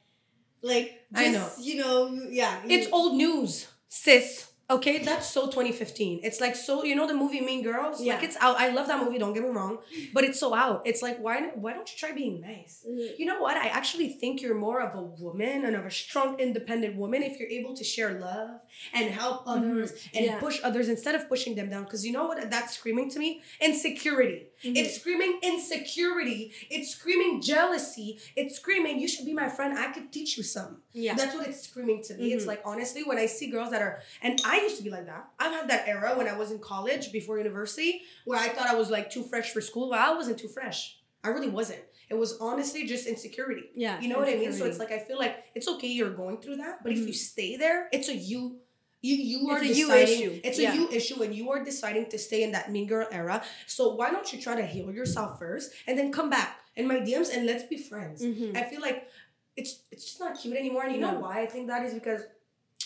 like 0.66 1.06
just, 1.14 1.28
I 1.28 1.30
know. 1.32 1.48
you 1.60 1.76
know, 1.76 2.20
yeah. 2.30 2.60
It's 2.68 2.88
old 2.92 3.14
news, 3.16 3.66
sis. 3.88 4.50
Okay, 4.68 4.98
that's 4.98 5.28
so 5.30 5.42
2015. 5.46 6.20
It's 6.24 6.40
like 6.40 6.56
so, 6.56 6.82
you 6.82 6.96
know, 6.96 7.06
the 7.06 7.14
movie 7.14 7.40
Mean 7.40 7.62
Girls. 7.62 8.02
Yeah. 8.02 8.14
Like 8.14 8.24
it's 8.24 8.36
out. 8.40 8.56
I 8.58 8.70
love 8.70 8.88
that 8.88 9.00
movie. 9.04 9.16
Don't 9.16 9.32
get 9.32 9.44
me 9.44 9.50
wrong, 9.50 9.78
but 10.12 10.24
it's 10.24 10.40
so 10.40 10.54
out. 10.54 10.82
It's 10.84 11.02
like 11.02 11.18
why 11.18 11.50
why 11.54 11.72
don't 11.72 11.88
you 11.92 11.96
try 11.96 12.10
being 12.10 12.40
nice? 12.40 12.84
Mhm. 12.88 13.16
You 13.16 13.26
know 13.26 13.38
what? 13.40 13.56
I 13.56 13.68
actually 13.68 14.08
think 14.08 14.42
you're 14.42 14.56
more 14.56 14.80
of 14.82 14.96
a 14.96 15.02
woman 15.02 15.64
and 15.64 15.76
of 15.76 15.84
a 15.86 15.90
strong, 15.90 16.40
independent 16.40 16.96
woman 16.96 17.22
if 17.22 17.38
you're 17.38 17.48
able 17.48 17.74
to 17.76 17.84
share 17.84 18.18
love 18.18 18.60
and 18.92 19.08
help 19.10 19.44
others 19.46 19.92
and 20.14 20.24
Yeah. 20.26 20.40
push 20.40 20.58
others 20.64 20.88
instead 20.88 21.14
of 21.14 21.28
pushing 21.28 21.54
them 21.54 21.70
down. 21.70 21.84
Because 21.84 22.04
you 22.04 22.10
know 22.10 22.26
what? 22.26 22.50
That's 22.50 22.74
screaming 22.76 23.08
to 23.10 23.20
me 23.20 23.42
insecurity. 23.60 24.48
Mhm. 24.64 24.76
It's 24.78 24.96
screaming 24.96 25.38
insecurity. 25.44 26.52
It's 26.70 26.90
screaming 26.90 27.40
jealousy. 27.40 28.18
It's 28.34 28.56
screaming 28.56 28.98
you 28.98 29.06
should 29.06 29.26
be 29.26 29.32
my 29.32 29.48
friend. 29.48 29.78
I 29.78 29.92
could 29.92 30.10
teach 30.12 30.36
you 30.36 30.42
some. 30.42 30.82
yeah. 30.92 31.14
That's 31.14 31.34
what 31.36 31.46
it's 31.46 31.60
screaming 31.60 32.02
to 32.04 32.14
me. 32.14 32.32
It's 32.32 32.44
Mhm. 32.44 32.52
like 32.52 32.62
honestly, 32.64 33.02
when 33.04 33.18
I 33.18 33.26
see 33.26 33.46
girls 33.48 33.70
that 33.70 33.82
are, 33.82 34.00
and 34.22 34.40
I 34.46 34.55
used 34.62 34.76
to 34.78 34.82
be 34.82 34.90
like 34.90 35.06
that. 35.06 35.28
I've 35.38 35.52
had 35.52 35.68
that 35.70 35.86
era 35.88 36.14
when 36.16 36.28
I 36.28 36.36
was 36.36 36.50
in 36.50 36.58
college 36.58 37.12
before 37.12 37.38
university, 37.38 38.02
where 38.24 38.38
I 38.38 38.48
thought 38.48 38.66
I 38.66 38.74
was 38.74 38.90
like 38.90 39.10
too 39.10 39.22
fresh 39.22 39.50
for 39.52 39.60
school. 39.60 39.90
But 39.90 39.98
I 40.00 40.14
wasn't 40.14 40.38
too 40.38 40.48
fresh. 40.48 40.98
I 41.24 41.28
really 41.28 41.48
wasn't. 41.48 41.80
It 42.08 42.14
was 42.14 42.38
honestly 42.40 42.86
just 42.86 43.06
insecurity. 43.06 43.64
yeah. 43.74 44.00
You 44.00 44.08
know 44.08 44.18
what 44.18 44.28
I 44.28 44.36
mean? 44.36 44.52
So 44.52 44.64
it's 44.64 44.78
like 44.78 44.92
I 44.92 44.98
feel 45.00 45.18
like 45.18 45.44
it's 45.56 45.66
okay 45.68 45.88
you're 45.88 46.10
going 46.10 46.38
through 46.38 46.56
that, 46.56 46.82
but 46.82 46.92
if 46.92 46.98
Mhm. 47.00 47.06
you 47.08 47.12
stay 47.12 47.56
there, 47.56 47.88
it's 47.92 48.08
a 48.08 48.14
you. 48.14 48.60
You 49.02 49.14
you 49.16 49.50
are 49.50 49.58
It's 49.62 49.70
a 49.70 49.74
you 49.80 49.86
deciding. 49.86 50.20
issue. 50.20 50.40
It's 50.44 50.58
Yeah. 50.58 50.72
a 50.72 50.76
you 50.76 50.88
issue, 50.90 51.22
and 51.22 51.34
you 51.34 51.50
are 51.50 51.62
deciding 51.62 52.06
to 52.10 52.18
stay 52.18 52.42
in 52.42 52.52
that 52.52 52.70
mean 52.72 52.86
girl 52.86 53.06
era. 53.12 53.42
So 53.66 53.94
why 53.94 54.10
don't 54.10 54.28
you 54.32 54.40
try 54.40 54.54
to 54.56 54.66
heal 54.66 54.90
yourself 54.92 55.38
first, 55.38 55.72
and 55.86 55.98
then 55.98 56.10
come 56.12 56.28
back 56.30 56.60
in 56.76 56.86
my 56.86 56.98
DMs 57.00 57.28
and 57.34 57.44
let's 57.46 57.64
be 57.64 57.76
friends. 57.76 58.22
Mhm. 58.22 58.56
I 58.56 58.62
feel 58.70 58.80
like 58.80 59.08
it's 59.56 59.72
it's 59.92 60.04
just 60.04 60.20
not 60.20 60.38
cute 60.40 60.56
anymore. 60.56 60.84
And 60.84 60.94
you 60.94 61.00
know 61.00 61.14
why 61.20 61.40
I 61.42 61.46
think 61.46 61.66
that 61.68 61.84
is 61.84 61.92
because 61.94 62.22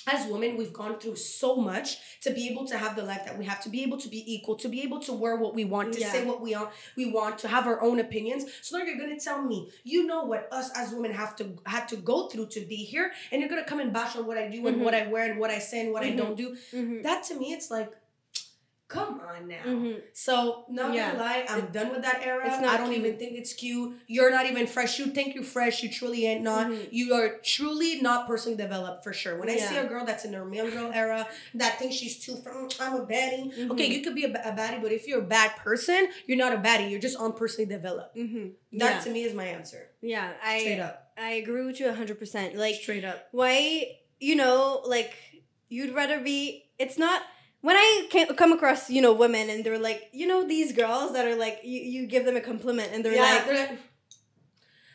as 0.06 0.26
women, 0.30 0.56
we've 0.56 0.72
gone 0.72 0.98
through 0.98 1.16
so 1.16 1.56
much 1.56 1.98
to 2.22 2.30
be 2.32 2.48
able 2.48 2.66
to 2.66 2.76
have 2.78 2.96
the 2.96 3.02
life 3.02 3.24
that 3.26 3.38
we 3.38 3.44
have, 3.44 3.60
to 3.62 3.68
be 3.68 3.82
able 3.82 3.98
to 3.98 4.08
be 4.08 4.22
equal, 4.34 4.56
to 4.56 4.68
be 4.68 4.82
able 4.82 5.00
to 5.00 5.12
wear 5.12 5.36
what 5.36 5.54
we 5.54 5.64
want, 5.64 5.92
to 5.94 6.00
Yeah. 6.00 6.12
say 6.12 6.24
what 6.24 6.40
we 6.40 6.54
want, 6.54 6.70
we 6.96 7.06
want, 7.10 7.38
to 7.38 7.48
have 7.48 7.66
our 7.66 7.80
own 7.82 7.98
opinions. 8.00 8.44
So 8.62 8.78
now 8.78 8.84
you're 8.84 8.98
gonna 8.98 9.18
tell 9.20 9.42
me, 9.42 9.70
you 9.84 10.06
know 10.06 10.24
what 10.24 10.48
us 10.52 10.70
as 10.76 10.92
women 10.92 11.12
have 11.12 11.36
to 11.36 11.58
had 11.66 11.88
to 11.88 11.96
go 11.96 12.28
through 12.28 12.46
to 12.48 12.60
be 12.60 12.76
here, 12.76 13.12
and 13.30 13.40
you're 13.40 13.48
gonna 13.50 13.64
come 13.64 13.80
and 13.80 13.92
bash 13.92 14.16
on 14.16 14.26
what 14.26 14.38
I 14.38 14.48
do 14.48 14.66
and 14.66 14.78
Mhm. 14.78 14.84
what 14.84 14.94
I 14.94 15.06
wear 15.06 15.30
and 15.30 15.38
what 15.40 15.50
I 15.50 15.58
say 15.58 15.80
and 15.80 15.92
what 15.92 16.02
I 16.02 16.10
Mhm. 16.12 16.16
don't 16.16 16.36
do. 16.36 16.56
Mhm. 16.72 17.02
That 17.02 17.22
to 17.24 17.34
me, 17.34 17.52
it's 17.52 17.70
like, 17.70 17.90
come 18.96 19.20
on 19.20 19.46
now. 19.46 19.62
Mhm. 19.64 20.02
So 20.12 20.64
not 20.68 20.92
Yeah. 20.92 21.12
gonna 21.12 21.22
lie, 21.22 21.46
I'm 21.48 21.66
done 21.78 21.90
with 21.94 22.02
that 22.02 22.20
era. 22.30 22.42
I 22.44 22.76
don't 22.76 22.90
cute. 22.92 22.98
even 23.06 23.16
think 23.20 23.32
it's 23.40 23.52
cute. 23.54 23.94
You're 24.08 24.32
not 24.32 24.46
even 24.50 24.66
fresh. 24.66 24.98
You 24.98 25.06
think 25.16 25.34
you're 25.36 25.44
fresh. 25.44 25.76
You 25.84 25.88
truly 25.98 26.26
ain't 26.26 26.42
not. 26.42 26.66
Mhm. 26.66 26.88
You 26.90 27.14
are 27.14 27.28
truly 27.54 28.00
not 28.08 28.26
personally 28.26 28.56
developed 28.56 29.04
for 29.04 29.12
sure. 29.12 29.38
When 29.38 29.48
I 29.48 29.56
see 29.58 29.76
a 29.76 29.86
girl 29.86 30.04
that's 30.04 30.24
in 30.24 30.32
her 30.32 30.44
mean 30.44 30.68
girl 30.70 30.90
era 30.92 31.20
that 31.54 31.78
thinks 31.78 31.94
she's 31.94 32.16
too 32.24 32.36
from 32.42 32.68
I'm 32.80 32.94
a 33.02 33.06
baddie. 33.06 33.46
Okay, 33.72 33.88
Mhm. 33.88 33.92
you 33.94 34.00
could 34.02 34.16
be 34.16 34.24
a, 34.24 34.32
a 34.50 34.52
baddie, 34.60 34.82
but 34.82 34.90
if 34.92 35.06
you're 35.06 35.20
a 35.20 35.30
bad 35.38 35.50
person, 35.66 36.08
you're 36.26 36.36
not 36.44 36.52
a 36.52 36.58
baddie. 36.58 36.90
You're 36.90 37.00
just 37.08 37.16
unpersonally 37.18 37.68
developed. 37.68 38.16
Mhm. 38.16 38.52
That 38.72 38.94
yeah. 38.96 39.00
to 39.04 39.10
me 39.10 39.22
is 39.22 39.34
my 39.34 39.46
answer. 39.46 39.82
yeah. 40.02 40.32
I 40.42 40.58
Straight 40.60 40.80
up. 40.80 41.12
I 41.16 41.30
agree 41.42 41.64
with 41.64 41.78
you 41.80 41.92
hundred 41.92 42.18
percent. 42.18 42.56
Like 42.56 42.74
Straight 42.74 43.04
up. 43.04 43.28
why 43.30 43.98
you 44.18 44.34
know 44.34 44.82
like 44.84 45.12
you'd 45.68 45.94
rather 45.94 46.18
be 46.20 46.64
it's 46.78 46.98
not 46.98 47.22
when 47.62 47.76
i 47.76 48.08
come 48.36 48.52
across 48.52 48.88
you 48.90 49.02
know 49.02 49.12
women 49.12 49.50
and 49.50 49.64
they're 49.64 49.78
like 49.78 50.08
you 50.12 50.26
know 50.26 50.46
these 50.46 50.72
girls 50.72 51.12
that 51.12 51.26
are 51.26 51.36
like 51.36 51.60
you, 51.62 51.80
you 51.80 52.06
give 52.06 52.24
them 52.24 52.36
a 52.36 52.40
compliment 52.40 52.90
and 52.92 53.04
they're 53.04 53.14
yeah, 53.14 53.22
like 53.22 53.46
they're 53.46 53.68
like, 53.68 53.78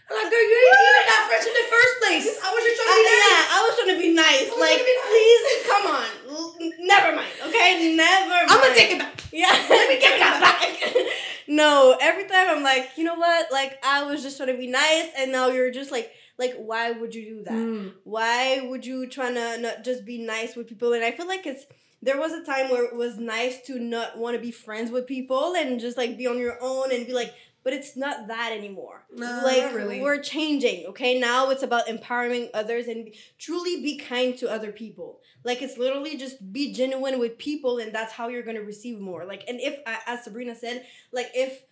I'm 0.07 0.15
like, 0.21 0.29
girl, 0.31 0.39
you 0.39 0.57
ain't 0.69 0.85
even 0.85 1.05
that 1.09 1.25
fresh 1.27 1.47
in 1.49 1.53
the 1.53 1.65
first 1.65 1.93
place. 1.97 2.37
I 2.45 2.53
was 2.53 2.61
just 2.61 2.77
trying 2.77 2.93
to 2.93 3.01
be 3.01 3.09
nice. 3.09 3.25
yeah. 3.25 3.55
I 3.57 3.59
was 3.65 3.73
trying 3.73 3.93
to 3.95 4.01
be 4.05 4.13
nice. 4.13 4.47
Like, 4.53 4.77
be 4.85 4.93
nice. 4.93 5.09
please, 5.09 5.43
come 5.65 5.85
on. 5.89 6.09
L- 6.29 6.55
Never 6.85 7.15
mind. 7.15 7.33
Okay, 7.47 7.95
never. 7.97 8.29
Mind. 8.29 8.51
I'm 8.51 8.61
gonna 8.61 8.75
take 8.75 8.91
it 8.91 8.99
back. 8.99 9.23
Yeah, 9.33 9.49
let 9.69 9.89
me 9.89 9.99
give 9.99 10.13
it 10.13 10.19
back. 10.21 11.15
no, 11.47 11.97
every 11.99 12.25
time 12.25 12.49
I'm 12.49 12.61
like, 12.61 12.91
you 12.97 13.03
know 13.03 13.15
what? 13.15 13.51
Like, 13.51 13.79
I 13.83 14.03
was 14.03 14.21
just 14.21 14.37
trying 14.37 14.49
to 14.53 14.57
be 14.59 14.67
nice, 14.67 15.09
and 15.17 15.31
now 15.31 15.47
you're 15.47 15.71
just 15.71 15.91
like, 15.91 16.11
like, 16.37 16.53
why 16.57 16.91
would 16.91 17.15
you 17.15 17.25
do 17.25 17.43
that? 17.45 17.53
Mm. 17.53 17.93
Why 18.03 18.61
would 18.61 18.85
you 18.85 19.07
try 19.09 19.33
to 19.33 19.57
not 19.57 19.83
just 19.83 20.05
be 20.05 20.19
nice 20.23 20.55
with 20.55 20.67
people? 20.67 20.93
And 20.93 21.03
I 21.03 21.11
feel 21.11 21.27
like 21.27 21.47
it's 21.47 21.65
there 22.05 22.19
was 22.19 22.33
a 22.33 22.43
time 22.43 22.69
where 22.69 22.85
it 22.85 22.95
was 22.95 23.17
nice 23.17 23.61
to 23.63 23.79
not 23.79 24.17
want 24.17 24.35
to 24.35 24.41
be 24.41 24.51
friends 24.51 24.91
with 24.91 25.07
people 25.07 25.55
and 25.55 25.79
just 25.79 25.97
like 25.97 26.17
be 26.17 26.27
on 26.27 26.37
your 26.37 26.57
own 26.61 26.91
and 26.91 27.07
be 27.07 27.13
like, 27.13 27.33
but 27.63 27.73
it's 27.73 27.97
not 27.97 28.27
that 28.27 28.51
anymore. 28.51 29.05
No, 29.11 29.41
like 29.43 29.73
really. 29.73 29.99
we're 29.99 30.21
changing. 30.21 30.85
Okay, 30.85 31.19
now 31.19 31.49
it's 31.49 31.63
about 31.63 31.89
empowering 31.89 32.49
others 32.53 32.87
and 32.87 33.09
truly 33.39 33.81
be 33.81 33.97
kind 33.97 34.37
to 34.37 34.47
other 34.49 34.71
people. 34.71 35.19
Like 35.43 35.63
it's 35.63 35.79
literally 35.79 36.15
just 36.15 36.53
be 36.53 36.71
genuine 36.71 37.17
with 37.17 37.39
people, 37.39 37.79
and 37.79 37.91
that's 37.91 38.13
how 38.13 38.27
you're 38.27 38.43
gonna 38.43 38.61
receive 38.61 38.99
more. 38.99 39.25
Like, 39.25 39.43
and 39.47 39.59
if 39.59 39.79
as 39.85 40.23
Sabrina 40.23 40.53
said, 40.53 40.85
like 41.11 41.31
if 41.33 41.63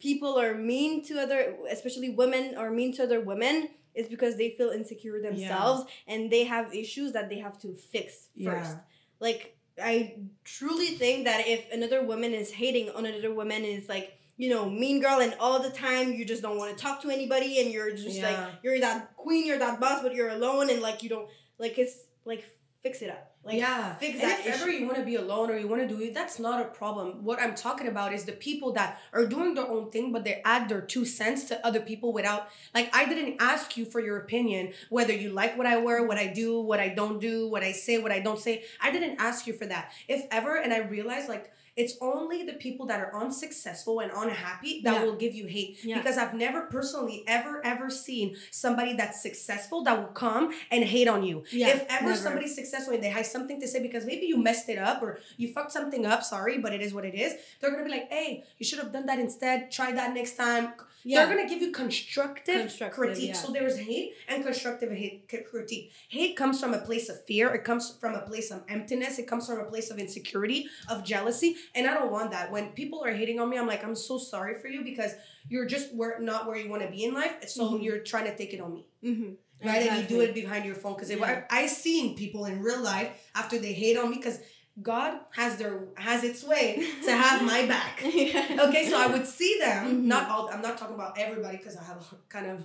people 0.00 0.36
are 0.36 0.54
mean 0.54 1.04
to 1.04 1.20
other, 1.20 1.54
especially 1.70 2.10
women 2.10 2.56
are 2.56 2.72
mean 2.72 2.92
to 2.94 3.04
other 3.04 3.20
women, 3.20 3.68
it's 3.94 4.08
because 4.08 4.36
they 4.36 4.50
feel 4.50 4.70
insecure 4.70 5.22
themselves 5.22 5.84
and 6.08 6.30
they 6.30 6.42
have 6.42 6.74
issues 6.74 7.12
that 7.12 7.30
they 7.30 7.38
have 7.38 7.56
to 7.60 7.72
fix 7.74 8.28
first. 8.44 8.72
Yeah. 8.72 8.78
Like 9.20 9.55
I 9.82 10.16
truly 10.44 10.88
think 10.88 11.24
that 11.24 11.46
if 11.46 11.70
another 11.72 12.02
woman 12.02 12.32
is 12.32 12.50
hating 12.52 12.90
on 12.90 13.06
another 13.06 13.32
woman 13.32 13.64
is 13.64 13.88
like 13.88 14.18
you 14.36 14.50
know 14.50 14.68
mean 14.68 15.00
girl 15.00 15.20
and 15.20 15.34
all 15.40 15.62
the 15.62 15.70
time 15.70 16.12
you 16.12 16.24
just 16.24 16.42
don't 16.42 16.56
want 16.56 16.76
to 16.76 16.82
talk 16.82 17.02
to 17.02 17.10
anybody 17.10 17.60
and 17.60 17.70
you're 17.70 17.90
just 17.90 18.20
like 18.22 18.38
you're 18.62 18.80
that 18.80 19.16
queen 19.16 19.46
you're 19.46 19.58
that 19.58 19.80
boss 19.80 20.02
but 20.02 20.14
you're 20.14 20.30
alone 20.30 20.70
and 20.70 20.80
like 20.80 21.02
you 21.02 21.08
don't 21.08 21.28
like 21.58 21.78
it's 21.78 22.04
like 22.24 22.44
fix 22.82 23.02
it 23.02 23.10
up 23.10 23.35
like 23.46 23.58
yeah, 23.58 23.94
fix 23.94 24.14
and 24.14 24.22
that 24.22 24.40
if 24.40 24.60
ever 24.60 24.70
you 24.70 24.86
want 24.86 24.98
to 24.98 25.04
be 25.04 25.14
alone 25.14 25.50
or 25.50 25.56
you 25.56 25.68
want 25.68 25.80
to 25.80 25.88
do 25.88 26.02
it, 26.02 26.12
that's 26.12 26.40
not 26.40 26.60
a 26.60 26.64
problem. 26.64 27.22
What 27.22 27.40
I'm 27.40 27.54
talking 27.54 27.86
about 27.86 28.12
is 28.12 28.24
the 28.24 28.32
people 28.32 28.72
that 28.72 29.00
are 29.12 29.24
doing 29.24 29.54
their 29.54 29.68
own 29.68 29.90
thing, 29.90 30.10
but 30.10 30.24
they 30.24 30.42
add 30.44 30.68
their 30.68 30.80
two 30.80 31.04
cents 31.04 31.44
to 31.44 31.64
other 31.64 31.80
people 31.80 32.12
without, 32.12 32.48
like, 32.74 32.94
I 32.94 33.06
didn't 33.06 33.36
ask 33.38 33.76
you 33.76 33.84
for 33.84 34.00
your 34.00 34.16
opinion, 34.18 34.72
whether 34.90 35.12
you 35.12 35.30
like 35.30 35.56
what 35.56 35.66
I 35.66 35.76
wear, 35.76 36.04
what 36.04 36.18
I 36.18 36.26
do, 36.26 36.60
what 36.60 36.80
I 36.80 36.88
don't 36.88 37.20
do, 37.20 37.48
what 37.48 37.62
I 37.62 37.70
say, 37.70 37.98
what 37.98 38.10
I 38.10 38.18
don't 38.18 38.40
say. 38.40 38.64
I 38.82 38.90
didn't 38.90 39.20
ask 39.20 39.46
you 39.46 39.52
for 39.52 39.66
that. 39.66 39.92
If 40.08 40.26
ever, 40.32 40.56
and 40.56 40.72
I 40.72 40.78
realized, 40.78 41.28
like, 41.28 41.52
it's 41.76 41.94
only 42.00 42.42
the 42.42 42.54
people 42.54 42.86
that 42.86 42.98
are 43.00 43.14
unsuccessful 43.14 44.00
and 44.00 44.10
unhappy 44.14 44.80
that 44.82 44.94
Yeah. 44.94 45.04
will 45.04 45.14
give 45.16 45.34
you 45.34 45.46
hate. 45.46 45.78
Yeah. 45.84 45.98
Because 45.98 46.16
I've 46.16 46.34
never 46.34 46.62
personally 46.62 47.22
ever, 47.26 47.64
ever 47.64 47.90
seen 47.90 48.36
somebody 48.50 48.94
that's 48.94 49.20
successful 49.22 49.84
that 49.84 49.98
will 49.98 50.12
come 50.14 50.54
and 50.70 50.84
hate 50.84 51.06
on 51.08 51.22
you. 51.22 51.44
Yeah, 51.52 51.68
if 51.68 51.84
ever 51.90 52.06
never. 52.10 52.16
somebody's 52.16 52.54
successful 52.54 52.94
and 52.94 53.02
they 53.02 53.08
have 53.10 53.26
something 53.26 53.60
to 53.60 53.68
say 53.68 53.80
because 53.82 54.06
maybe 54.06 54.26
you 54.26 54.38
messed 54.38 54.68
it 54.68 54.78
up 54.78 55.02
or 55.02 55.18
you 55.36 55.52
fucked 55.52 55.72
something 55.72 56.06
up, 56.06 56.22
sorry, 56.24 56.58
but 56.58 56.72
it 56.72 56.80
is 56.80 56.94
what 56.94 57.04
it 57.04 57.14
is, 57.14 57.34
they're 57.60 57.70
gonna 57.70 57.84
be 57.84 57.90
like, 57.90 58.10
hey, 58.10 58.44
you 58.58 58.64
should 58.64 58.78
have 58.78 58.92
done 58.92 59.06
that 59.06 59.18
instead, 59.18 59.70
try 59.70 59.92
that 59.92 60.14
next 60.14 60.36
time. 60.36 60.72
Yeah. 61.04 61.24
They're 61.26 61.36
gonna 61.36 61.48
give 61.48 61.62
you 61.62 61.70
constructive, 61.70 62.62
Constructive, 62.62 62.96
critique. 62.98 63.28
yeah. 63.28 63.34
So 63.34 63.52
there's 63.52 63.78
hate 63.78 64.14
and 64.28 64.42
constructive 64.44 64.90
hate 64.90 65.28
critique. 65.50 65.92
Hate 66.08 66.36
comes 66.36 66.58
from 66.58 66.74
a 66.74 66.78
place 66.78 67.08
of 67.08 67.24
fear, 67.26 67.54
it 67.54 67.62
comes 67.64 67.94
from 68.00 68.14
a 68.14 68.22
place 68.22 68.50
of 68.50 68.62
emptiness, 68.68 69.18
it 69.18 69.26
comes 69.28 69.46
from 69.46 69.60
a 69.60 69.64
place 69.64 69.90
of 69.90 69.98
insecurity, 69.98 70.68
of 70.88 71.04
jealousy, 71.04 71.54
and 71.74 71.86
I 71.86 71.94
don't 71.94 72.10
want 72.12 72.30
that. 72.32 72.50
When 72.52 72.68
people 72.70 73.02
are 73.04 73.12
hating 73.12 73.38
on 73.40 73.48
me, 73.50 73.58
I'm 73.58 73.66
like, 73.66 73.84
I'm 73.84 73.94
so 73.96 74.18
sorry 74.18 74.54
for 74.60 74.68
you 74.68 74.82
because 74.84 75.12
you're 75.48 75.66
just 75.66 75.94
where 75.94 76.18
not 76.20 76.46
where 76.46 76.56
you 76.56 76.68
want 76.68 76.82
to 76.82 76.88
be 76.90 77.04
in 77.04 77.14
life. 77.14 77.48
So 77.48 77.72
Mhm. 77.72 77.82
you're 77.84 77.98
trying 77.98 78.24
to 78.24 78.36
take 78.36 78.52
it 78.54 78.60
on 78.60 78.72
me 78.74 78.86
mm-hmm. 79.04 79.30
right? 79.68 79.86
And 79.88 80.02
you 80.02 80.08
do 80.08 80.20
it 80.20 80.34
behind 80.34 80.64
your 80.64 80.74
phone 80.74 80.94
because 80.94 81.10
Yeah. 81.10 81.44
I 81.50 81.62
I 81.62 81.66
seen 81.66 82.16
people 82.16 82.44
in 82.46 82.60
real 82.62 82.80
life 82.82 83.10
after 83.34 83.58
they 83.58 83.72
hate 83.72 83.96
on 83.96 84.10
me 84.10 84.16
because 84.16 84.38
God 84.82 85.12
has 85.40 85.56
their 85.56 85.74
has 85.96 86.22
its 86.22 86.44
way 86.44 86.66
to 87.06 87.10
have 87.24 87.42
my 87.52 87.64
back. 87.74 87.94
yeah. 88.04 88.64
Okay, 88.66 88.82
so 88.90 88.98
I 89.04 89.06
would 89.06 89.26
see 89.26 89.52
them. 89.58 89.82
Mhm. 89.86 90.02
Not 90.14 90.28
all. 90.28 90.50
I'm 90.52 90.60
not 90.60 90.76
talking 90.76 90.94
about 91.00 91.12
everybody 91.18 91.56
because 91.56 91.76
I 91.82 91.84
have 91.90 92.00
kind 92.28 92.46
of 92.52 92.58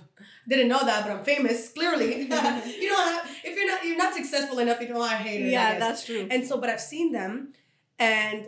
didn't 0.46 0.68
know 0.68 0.82
that, 0.84 0.98
but 1.04 1.10
I'm 1.14 1.24
famous. 1.24 1.70
Clearly, 1.78 2.10
you 2.82 2.88
don't 2.92 3.08
have. 3.12 3.24
If 3.48 3.52
you're 3.56 3.66
not, 3.72 3.80
you're 3.86 3.96
not 4.04 4.12
successful 4.20 4.58
enough. 4.58 4.78
You 4.82 4.88
don't 4.88 5.08
have 5.08 5.20
haters. 5.26 5.48
I 5.48 5.52
Yeah, 5.58 5.78
that's 5.78 6.04
true. 6.04 6.26
And 6.30 6.46
so, 6.46 6.58
but 6.62 6.68
I've 6.68 6.82
seen 6.94 7.12
them, 7.12 7.54
and 7.98 8.40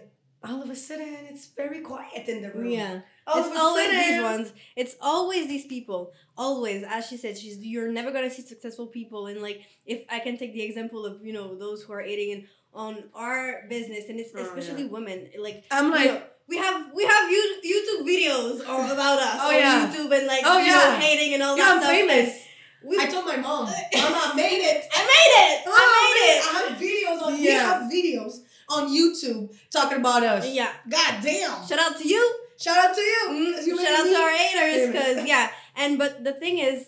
all 0.48 0.62
of 0.62 0.70
a 0.70 0.76
sudden, 0.76 1.08
it's 1.30 1.46
very 1.46 1.80
quiet 1.80 2.28
in 2.28 2.42
the 2.42 2.50
room. 2.50 2.70
Yeah. 2.70 3.00
All 3.26 3.38
it's 3.50 3.58
always 3.58 3.86
sudden, 3.86 4.00
these 4.14 4.22
ones. 4.22 4.52
It's 4.76 4.96
always 5.00 5.48
these 5.48 5.66
people. 5.66 6.12
Always, 6.36 6.82
as 6.82 7.06
she 7.06 7.16
said, 7.16 7.38
she's 7.38 7.58
you're 7.58 7.90
never 7.90 8.10
gonna 8.10 8.30
see 8.30 8.42
successful 8.42 8.86
people. 8.86 9.26
And 9.28 9.40
like, 9.40 9.62
if 9.86 10.04
I 10.10 10.18
can 10.20 10.36
take 10.36 10.52
the 10.52 10.62
example 10.62 11.06
of 11.06 11.24
you 11.24 11.32
know 11.32 11.54
those 11.56 11.82
who 11.82 11.92
are 11.92 12.00
aiding 12.02 12.30
in 12.30 12.46
on 12.74 13.04
our 13.14 13.62
business, 13.70 14.04
and 14.08 14.18
it's 14.20 14.30
Oh, 14.34 14.42
especially 14.42 14.82
yeah. 14.84 14.88
women. 14.90 15.30
Like, 15.40 15.64
I'm 15.70 15.90
like, 15.90 16.06
know, 16.10 16.22
we 16.48 16.56
have 16.58 16.90
we 16.94 17.04
have 17.04 17.30
you, 17.30 17.60
YouTube 17.64 18.06
videos 18.06 18.60
about 18.64 19.18
us 19.20 19.38
Oh, 19.40 19.48
on 19.48 19.54
yeah. 19.54 19.86
YouTube 19.88 20.10
and 20.16 20.26
like 20.26 20.42
Oh, 20.44 20.58
you 20.58 20.66
know, 20.72 20.96
hating 21.00 21.34
and 21.34 21.42
all 21.42 21.56
yeah, 21.56 21.64
that 21.64 21.72
I'm 21.76 21.82
stuff. 21.82 21.90
famous. 21.92 22.40
We, 22.84 22.98
I 23.00 23.06
told 23.06 23.24
my 23.24 23.36
mom, 23.36 23.64
Mom, 23.64 23.72
I 23.94 24.32
made 24.36 24.60
it. 24.60 24.84
I 24.92 25.00
made 25.08 25.32
it. 25.40 25.64
Oh, 25.66 25.72
I 25.72 26.04
I 26.44 26.68
have 26.68 26.78
videos 26.78 27.22
on. 27.26 27.32
We 27.40 27.46
Yeah. 27.48 27.62
have 27.80 27.90
videos 27.90 28.40
on 28.68 28.88
YouTube 28.88 29.54
talking 29.70 29.98
about 29.98 30.22
us. 30.22 30.48
Yeah. 30.48 30.72
God 30.88 31.22
damn. 31.22 31.66
Shout 31.66 31.78
out 31.78 31.98
to 31.98 32.08
you. 32.08 32.34
Shout 32.58 32.76
out 32.76 32.94
to 32.94 33.00
you. 33.00 33.20
Mm, 33.30 33.66
you 33.66 33.76
shout 33.76 34.00
out 34.00 34.04
to 34.06 34.16
our 34.16 34.30
haters, 34.30 34.94
cause 34.94 35.26
yeah. 35.26 35.50
And 35.76 35.98
but 35.98 36.22
the 36.22 36.32
thing 36.32 36.58
is, 36.58 36.86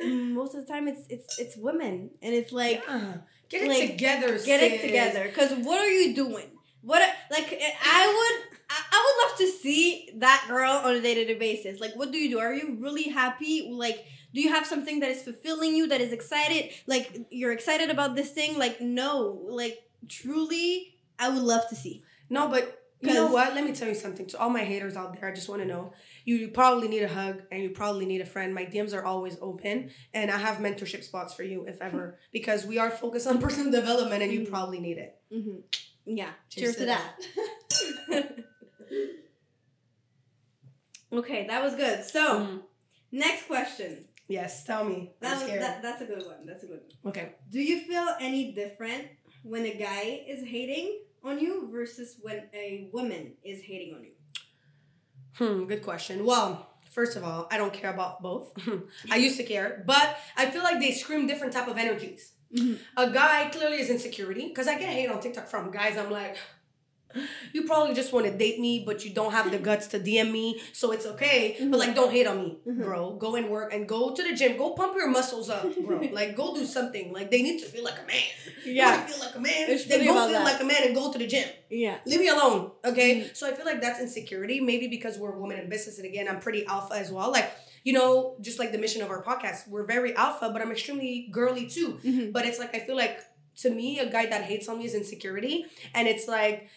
most 0.04 0.54
of 0.54 0.64
the 0.66 0.72
time 0.72 0.86
it's 0.88 1.06
it's 1.08 1.38
it's 1.38 1.56
women, 1.56 2.10
and 2.22 2.34
it's 2.34 2.52
like 2.52 2.82
Yeah. 2.86 3.14
Get 3.48 3.62
it 3.62 3.68
like, 3.68 3.90
together. 3.90 4.38
get 4.38 4.62
it 4.62 4.80
together. 4.80 5.28
Cause 5.34 5.52
what 5.66 5.80
are 5.80 5.90
you 5.90 6.14
doing? 6.14 6.46
What 6.82 7.02
are- 7.02 7.14
like 7.30 7.60
I 7.84 8.06
would 8.06 8.58
I, 8.70 8.82
I 8.92 8.98
would 9.04 9.28
love 9.30 9.38
to 9.38 9.58
see 9.58 10.10
that 10.18 10.44
girl 10.48 10.70
on 10.70 10.94
a 10.94 11.00
day 11.00 11.14
to 11.14 11.24
day 11.24 11.34
basis. 11.38 11.80
Like, 11.80 11.96
what 11.96 12.12
do 12.12 12.18
you 12.18 12.30
do? 12.30 12.38
Are 12.38 12.54
you 12.54 12.76
really 12.78 13.08
happy? 13.08 13.68
Like, 13.68 14.04
do 14.32 14.40
you 14.40 14.50
have 14.50 14.64
something 14.64 15.00
that 15.00 15.10
is 15.10 15.22
fulfilling 15.22 15.74
you? 15.74 15.88
That 15.88 16.00
is 16.00 16.12
excited? 16.12 16.70
Like, 16.86 17.26
you're 17.30 17.50
excited 17.50 17.90
about 17.90 18.14
this 18.14 18.30
thing? 18.30 18.56
Like, 18.56 18.80
no. 18.80 19.40
Like, 19.48 19.82
truly, 20.08 20.94
I 21.20 21.28
would 21.28 21.42
love 21.42 21.68
to 21.68 21.76
see. 21.76 22.02
No, 22.28 22.48
but 22.48 22.76
you 23.02 23.14
know 23.14 23.30
what? 23.32 23.54
Let 23.54 23.64
me 23.64 23.72
tell 23.72 23.88
you 23.88 23.94
something. 23.94 24.26
To 24.26 24.38
all 24.38 24.50
my 24.50 24.62
haters 24.64 24.94
out 24.96 25.14
there, 25.18 25.30
I 25.30 25.34
just 25.34 25.48
want 25.48 25.62
to 25.62 25.68
know 25.68 25.92
you 26.24 26.48
probably 26.48 26.86
need 26.88 27.02
a 27.02 27.08
hug 27.08 27.42
and 27.50 27.62
you 27.62 27.70
probably 27.70 28.04
need 28.06 28.20
a 28.20 28.26
friend. 28.26 28.54
My 28.54 28.64
DMs 28.66 28.92
are 28.94 29.04
always 29.04 29.36
open, 29.40 29.90
and 30.12 30.30
I 30.30 30.38
have 30.38 30.58
mentorship 30.58 31.02
spots 31.04 31.32
for 31.34 31.42
you 31.42 31.64
if 31.66 31.80
ever, 31.88 32.18
because 32.32 32.64
we 32.66 32.78
are 32.78 32.90
focused 32.90 33.26
on 33.26 33.38
personal 33.46 33.70
development, 33.72 34.22
and 34.22 34.32
you 34.32 34.40
Mhm. 34.40 34.50
probably 34.50 34.80
need 34.80 34.98
it. 34.98 35.16
Mm-hmm. 35.32 35.56
Yeah. 36.06 36.30
Cheers 36.50 36.76
Cheers, 36.76 36.76
to 36.76 36.80
to 36.80 36.86
that. 36.86 38.34
okay, 41.12 41.46
that 41.46 41.62
was 41.62 41.74
good. 41.74 42.04
So, 42.04 42.40
Mm. 42.40 42.62
next 43.12 43.46
question. 43.46 44.04
Yes, 44.28 44.64
tell 44.64 44.84
me. 44.84 45.10
That 45.20 45.40
was, 45.42 45.50
that, 45.50 45.82
that's 45.82 46.02
a 46.02 46.06
good 46.06 46.24
one. 46.24 46.46
That's 46.46 46.62
a 46.62 46.66
good 46.66 46.80
one. 47.02 47.10
okay. 47.10 47.32
Do 47.50 47.60
you 47.60 47.80
feel 47.80 48.06
any 48.20 48.52
different 48.52 49.06
when 49.42 49.64
a 49.64 49.74
guy 49.74 50.22
is 50.28 50.46
hating 50.46 51.00
on 51.24 51.38
you 51.38 51.68
versus 51.70 52.16
when 52.22 52.48
a 52.54 52.88
woman 52.92 53.34
is 53.44 53.62
hating 53.62 53.94
on 53.94 54.04
you? 54.04 54.12
Hmm, 55.34 55.66
good 55.66 55.82
question. 55.82 56.24
Well, 56.24 56.68
first 56.90 57.16
of 57.16 57.24
all, 57.24 57.46
I 57.50 57.56
don't 57.56 57.72
care 57.72 57.90
about 57.92 58.22
both. 58.22 58.52
I 59.10 59.16
used 59.16 59.36
to 59.38 59.44
care, 59.44 59.84
but 59.86 60.18
I 60.36 60.46
feel 60.50 60.62
like 60.62 60.80
they 60.80 60.92
scream 60.92 61.26
different 61.26 61.52
type 61.52 61.68
of 61.68 61.78
energies. 61.78 62.32
Mhm. 62.54 62.78
A 62.96 63.10
guy 63.10 63.48
clearly 63.50 63.78
is 63.78 63.90
insecurity 63.90 64.48
because 64.48 64.66
I 64.66 64.76
get 64.78 64.88
hate 64.88 65.08
on 65.08 65.20
TikTok 65.20 65.46
from 65.46 65.70
guys. 65.70 65.96
I'm 65.96 66.10
like, 66.10 66.36
you 67.52 67.64
probably 67.64 67.94
just 67.94 68.12
want 68.12 68.26
to 68.26 68.32
date 68.36 68.58
me, 68.60 68.82
but 68.86 69.04
you 69.04 69.10
don't 69.12 69.32
have 69.32 69.50
the 69.50 69.58
guts 69.58 69.86
to 69.88 69.98
DM 69.98 70.30
me, 70.30 70.60
so 70.72 70.92
it's 70.92 71.06
okay. 71.06 71.56
Mhm. 71.60 71.70
But 71.70 71.80
like, 71.80 71.94
don't 71.94 72.10
hate 72.12 72.26
on 72.26 72.38
me, 72.38 72.58
Mhm. 72.66 72.84
bro. 72.84 73.12
Go 73.14 73.34
and 73.36 73.48
work 73.50 73.72
and 73.74 73.88
go 73.88 74.14
to 74.14 74.22
the 74.22 74.34
gym. 74.34 74.56
Go 74.56 74.70
pump 74.70 74.94
your 74.96 75.08
muscles 75.08 75.50
up, 75.50 75.64
bro. 75.84 75.98
like, 76.12 76.36
go 76.36 76.54
do 76.54 76.64
something. 76.64 77.12
Like, 77.12 77.30
they 77.30 77.42
need 77.42 77.58
to 77.60 77.66
feel 77.66 77.84
like 77.84 77.98
a 78.02 78.06
man. 78.06 78.22
Yeah, 78.64 79.06
feel 79.06 79.18
like 79.18 79.34
a 79.34 79.40
man? 79.40 79.70
It's 79.70 79.84
then 79.86 80.04
go 80.06 80.14
feel 80.14 80.28
that. 80.38 80.44
like 80.44 80.60
a 80.60 80.64
man 80.64 80.82
and 80.86 80.94
go 80.94 81.10
to 81.12 81.18
the 81.18 81.26
gym 81.26 81.48
Yeah. 81.70 81.98
leave 82.04 82.20
me 82.20 82.28
alone 82.28 82.72
okay 82.84 83.10
Mhm. 83.20 83.36
so 83.36 83.46
i 83.46 83.52
feel 83.52 83.64
like 83.64 83.80
that's 83.80 84.00
insecurity 84.00 84.60
maybe 84.60 84.86
because 84.88 85.18
we're 85.18 85.30
women 85.38 85.58
in 85.60 85.68
business 85.68 85.96
and 85.98 86.06
again 86.06 86.26
i'm 86.28 86.40
pretty 86.40 86.64
alpha 86.66 86.94
as 86.94 87.10
well 87.12 87.30
like 87.30 87.48
you 87.84 87.92
know 87.92 88.36
just 88.40 88.58
like 88.58 88.72
the 88.72 88.78
mission 88.78 89.00
of 89.02 89.08
our 89.10 89.22
podcast 89.22 89.68
we're 89.68 89.84
very 89.86 90.12
alpha 90.16 90.50
but 90.52 90.60
i'm 90.62 90.72
extremely 90.72 91.28
girly 91.30 91.66
too 91.76 91.98
Mm-hmm. 92.04 92.32
but 92.32 92.44
it's 92.44 92.58
like 92.58 92.74
i 92.74 92.80
feel 92.80 92.96
like 92.96 93.20
to 93.62 93.70
me 93.70 93.98
a 94.00 94.08
guy 94.10 94.26
that 94.26 94.42
hates 94.44 94.68
on 94.68 94.78
me 94.78 94.84
is 94.84 94.94
insecurity 94.94 95.64
and 95.94 96.08
it's 96.08 96.26
like 96.26 96.68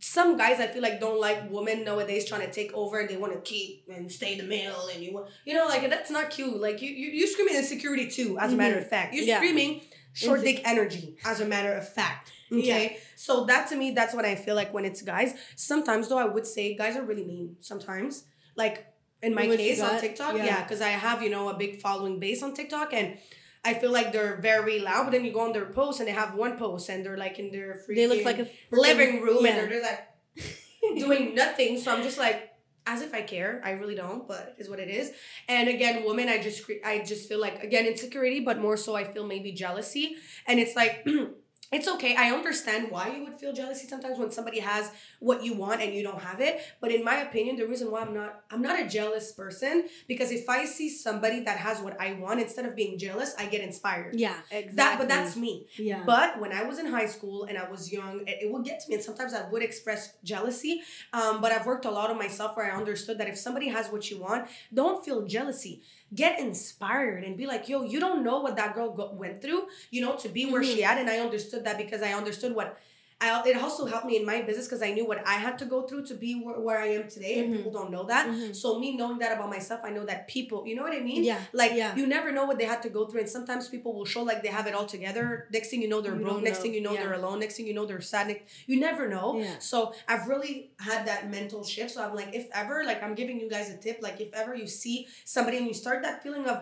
some 0.00 0.36
guys 0.36 0.60
I 0.60 0.66
feel 0.66 0.82
like 0.82 1.00
don't 1.00 1.20
like 1.20 1.50
women 1.50 1.84
nowadays 1.84 2.28
trying 2.28 2.42
to 2.46 2.52
take 2.52 2.72
over 2.74 3.00
and 3.00 3.08
they 3.08 3.16
want 3.16 3.32
to 3.32 3.40
keep 3.40 3.84
and 3.92 4.10
stay 4.12 4.36
the 4.36 4.42
male 4.44 4.88
and 4.92 5.02
you 5.02 5.14
want 5.14 5.28
you 5.46 5.54
know 5.54 5.66
like 5.66 5.88
that's 5.88 6.10
not 6.10 6.28
cute. 6.30 6.60
Like 6.60 6.82
you 6.82 6.90
you 6.90 7.08
you 7.10 7.26
screaming 7.26 7.56
insecurity 7.56 8.08
too 8.08 8.38
as 8.38 8.52
a 8.52 8.56
matter 8.56 8.78
of 8.78 8.88
fact. 8.88 9.14
You're 9.14 9.24
Yeah. 9.24 9.38
screaming 9.38 9.80
short 10.12 10.40
Inse- 10.40 10.44
dick 10.44 10.62
energy 10.66 11.16
as 11.24 11.40
a 11.40 11.46
matter 11.46 11.72
of 11.72 11.88
fact 11.88 12.30
okay? 12.52 12.98
So 13.16 13.44
that 13.46 13.68
to 13.70 13.76
me 13.76 13.92
that's 13.92 14.14
what 14.14 14.26
I 14.26 14.34
feel 14.34 14.54
like 14.54 14.74
when 14.74 14.84
it's 14.84 15.00
guys. 15.00 15.34
Sometimes 15.56 16.08
though 16.08 16.18
I 16.18 16.26
would 16.26 16.46
say 16.46 16.74
guys 16.76 16.96
are 16.96 17.02
really 17.04 17.24
mean 17.24 17.56
sometimes. 17.60 18.24
Like 18.56 18.86
in 19.22 19.34
my 19.34 19.46
case 19.46 19.80
on? 19.80 19.98
TikTok 20.00 20.36
Yeah. 20.36 20.44
yeah 20.44 20.62
because 20.64 20.82
I 20.82 20.90
have 20.90 21.22
you 21.22 21.30
know 21.30 21.48
a 21.48 21.54
big 21.54 21.80
following 21.80 22.20
base 22.20 22.42
on 22.42 22.52
TikTok 22.52 22.92
and 22.92 23.16
I 23.64 23.74
feel 23.74 23.92
like 23.92 24.12
they're 24.12 24.36
very 24.40 24.80
loud, 24.80 25.04
but 25.04 25.12
then 25.12 25.24
you 25.24 25.32
go 25.32 25.40
on 25.40 25.52
their 25.52 25.66
post 25.66 26.00
and 26.00 26.08
they 26.08 26.12
have 26.12 26.34
one 26.34 26.56
post 26.56 26.88
and 26.88 27.04
they're 27.04 27.16
like 27.16 27.38
in 27.38 27.52
their 27.52 27.80
freaking 27.88 27.94
They 27.94 28.06
look 28.08 28.24
like 28.24 28.38
a 28.40 28.48
living 28.72 29.22
room 29.22 29.44
yeah. 29.44 29.50
and 29.50 29.58
they're 29.58 29.80
just 29.80 29.90
like 29.90 30.98
doing 30.98 31.34
nothing. 31.34 31.78
So 31.78 31.94
I'm 31.94 32.02
just 32.02 32.18
like, 32.18 32.52
as 32.86 33.00
if 33.00 33.14
I 33.14 33.22
care. 33.22 33.60
I 33.64 33.70
really 33.72 33.94
don't, 33.94 34.26
but 34.26 34.56
is 34.58 34.68
what 34.68 34.80
it 34.80 34.88
is. 34.88 35.12
And 35.48 35.68
again, 35.68 36.04
women, 36.04 36.28
I 36.28 36.42
just 36.42 36.68
I 36.84 36.98
just 37.06 37.28
feel 37.28 37.40
like 37.40 37.62
again 37.62 37.86
insecurity, 37.86 38.40
but 38.40 38.58
more 38.58 38.76
so 38.76 38.96
I 38.96 39.04
feel 39.04 39.26
maybe 39.26 39.52
jealousy. 39.52 40.16
And 40.46 40.58
it's 40.58 40.74
like 40.74 41.06
it's 41.70 41.88
okay. 41.88 42.14
I 42.16 42.30
understand 42.32 42.90
why 42.90 43.14
you 43.16 43.24
would 43.24 43.38
feel 43.38 43.52
jealousy 43.52 43.86
sometimes 43.86 44.18
when 44.18 44.30
somebody 44.30 44.58
has 44.60 44.90
what 45.20 45.42
you 45.42 45.54
want 45.54 45.80
and 45.80 45.94
you 45.94 46.02
don't 46.02 46.20
have 46.20 46.40
it. 46.40 46.60
But 46.80 46.92
in 46.92 47.02
my 47.02 47.16
opinion, 47.16 47.56
the 47.56 47.66
reason 47.66 47.90
why 47.90 48.02
I'm 48.02 48.12
not 48.12 48.42
I'm 48.50 48.60
not 48.60 48.78
a 48.78 48.86
jealous 48.86 49.32
person 49.32 49.88
because 50.06 50.30
if 50.30 50.48
I 50.48 50.66
see 50.66 50.90
somebody 50.90 51.40
that 51.44 51.56
has 51.58 51.80
what 51.80 51.98
I 51.98 52.12
want, 52.14 52.40
instead 52.40 52.66
of 52.66 52.76
being 52.76 52.98
jealous, 52.98 53.34
I 53.38 53.46
get 53.46 53.62
inspired. 53.62 54.16
Yeah, 54.16 54.36
exactly. 54.50 54.76
That 54.76 54.98
but 54.98 55.08
that's 55.08 55.34
me. 55.36 55.66
yeah. 55.78 56.02
But 56.04 56.40
when 56.40 56.52
I 56.52 56.62
was 56.64 56.78
in 56.78 56.86
high 56.86 57.06
school 57.06 57.44
and 57.44 57.56
I 57.56 57.70
was 57.70 57.90
young, 57.90 58.20
it, 58.26 58.38
it 58.42 58.52
would 58.52 58.64
get 58.64 58.80
to 58.80 58.88
me, 58.90 58.96
and 58.96 59.04
sometimes 59.04 59.32
I 59.32 59.48
would 59.48 59.62
express 59.62 60.14
jealousy. 60.22 60.82
Um, 61.14 61.40
but 61.40 61.52
I've 61.52 61.64
worked 61.64 61.86
a 61.86 61.90
lot 61.90 62.10
on 62.10 62.18
myself 62.18 62.54
where 62.56 62.70
I 62.70 62.76
understood 62.76 63.16
that 63.18 63.28
if 63.28 63.38
somebody 63.38 63.68
has 63.68 63.88
what 63.88 64.10
you 64.10 64.20
want, 64.20 64.48
don't 64.74 65.02
feel 65.04 65.22
jealousy. 65.26 65.82
Get 66.14 66.38
inspired 66.38 67.24
and 67.24 67.36
be 67.36 67.46
like, 67.46 67.68
yo, 67.68 67.82
you 67.82 67.98
don't 67.98 68.22
know 68.22 68.40
what 68.40 68.56
that 68.56 68.74
girl 68.74 68.90
go- 68.92 69.12
went 69.12 69.40
through, 69.40 69.66
you 69.90 70.02
know, 70.02 70.16
to 70.16 70.28
be 70.28 70.50
where 70.50 70.62
she 70.62 70.82
mm-hmm. 70.82 70.90
at. 70.90 70.98
And 70.98 71.08
I 71.08 71.18
understood 71.18 71.64
that 71.64 71.78
because 71.78 72.02
I 72.02 72.12
understood 72.12 72.54
what. 72.54 72.78
I, 73.22 73.42
it 73.50 73.56
also 73.56 73.86
helped 73.86 74.06
me 74.06 74.16
in 74.20 74.26
my 74.26 74.42
business 74.42 74.66
because 74.66 74.82
I 74.82 74.90
knew 74.92 75.06
what 75.06 75.20
I 75.26 75.34
had 75.46 75.54
to 75.60 75.64
go 75.74 75.82
through 75.86 76.04
to 76.06 76.14
be 76.14 76.30
where, 76.44 76.58
where 76.66 76.78
I 76.86 76.88
am 76.98 77.08
today, 77.08 77.34
and 77.40 77.46
Mhm. 77.52 77.56
people 77.58 77.72
don't 77.78 77.90
know 77.96 78.04
that. 78.12 78.26
Mhm. 78.28 78.54
So 78.62 78.78
me 78.78 78.88
knowing 78.96 79.18
that 79.22 79.32
about 79.36 79.50
myself, 79.56 79.80
I 79.84 79.90
know 79.90 80.04
that 80.10 80.26
people, 80.36 80.66
you 80.68 80.74
know 80.76 80.82
what 80.82 80.92
I 80.92 81.00
mean? 81.10 81.22
yeah. 81.24 81.40
Like 81.52 81.72
Yeah. 81.74 81.94
you 82.00 82.06
never 82.16 82.32
know 82.36 82.44
what 82.50 82.58
they 82.58 82.64
had 82.74 82.82
to 82.82 82.90
go 82.98 83.06
through, 83.06 83.20
and 83.20 83.30
sometimes 83.38 83.68
people 83.74 83.92
will 83.96 84.04
show 84.14 84.22
like 84.30 84.42
they 84.42 84.48
have 84.58 84.66
it 84.66 84.74
all 84.74 84.86
together. 84.96 85.46
Next 85.52 85.68
thing 85.70 85.80
you 85.82 85.88
know, 85.88 86.00
they're 86.00 86.16
You 86.16 86.24
broke. 86.26 86.42
Next 86.42 86.58
know. 86.58 86.62
thing 86.64 86.74
you 86.74 86.82
know, 86.86 86.92
Yeah. 86.94 87.02
they're 87.04 87.18
alone. 87.22 87.38
Next 87.44 87.56
thing 87.56 87.66
you 87.70 87.74
know, 87.74 87.86
they're 87.86 88.00
sad. 88.14 88.26
You 88.66 88.80
never 88.88 89.08
know. 89.08 89.38
Yeah. 89.38 89.58
So 89.60 89.94
I've 90.08 90.26
really 90.26 90.72
had 90.78 91.06
that 91.06 91.30
mental 91.30 91.62
shift. 91.64 91.90
So 91.94 92.02
I'm 92.04 92.14
like, 92.14 92.30
if 92.34 92.46
ever, 92.52 92.82
like 92.84 93.02
I'm 93.04 93.14
giving 93.14 93.38
you 93.40 93.48
guys 93.48 93.70
a 93.70 93.76
tip, 93.76 93.98
like 94.02 94.20
if 94.20 94.30
ever 94.34 94.54
you 94.54 94.66
see 94.66 95.06
somebody 95.24 95.56
and 95.58 95.66
you 95.66 95.74
start 95.74 96.02
that 96.02 96.22
feeling 96.24 96.46
of 96.46 96.58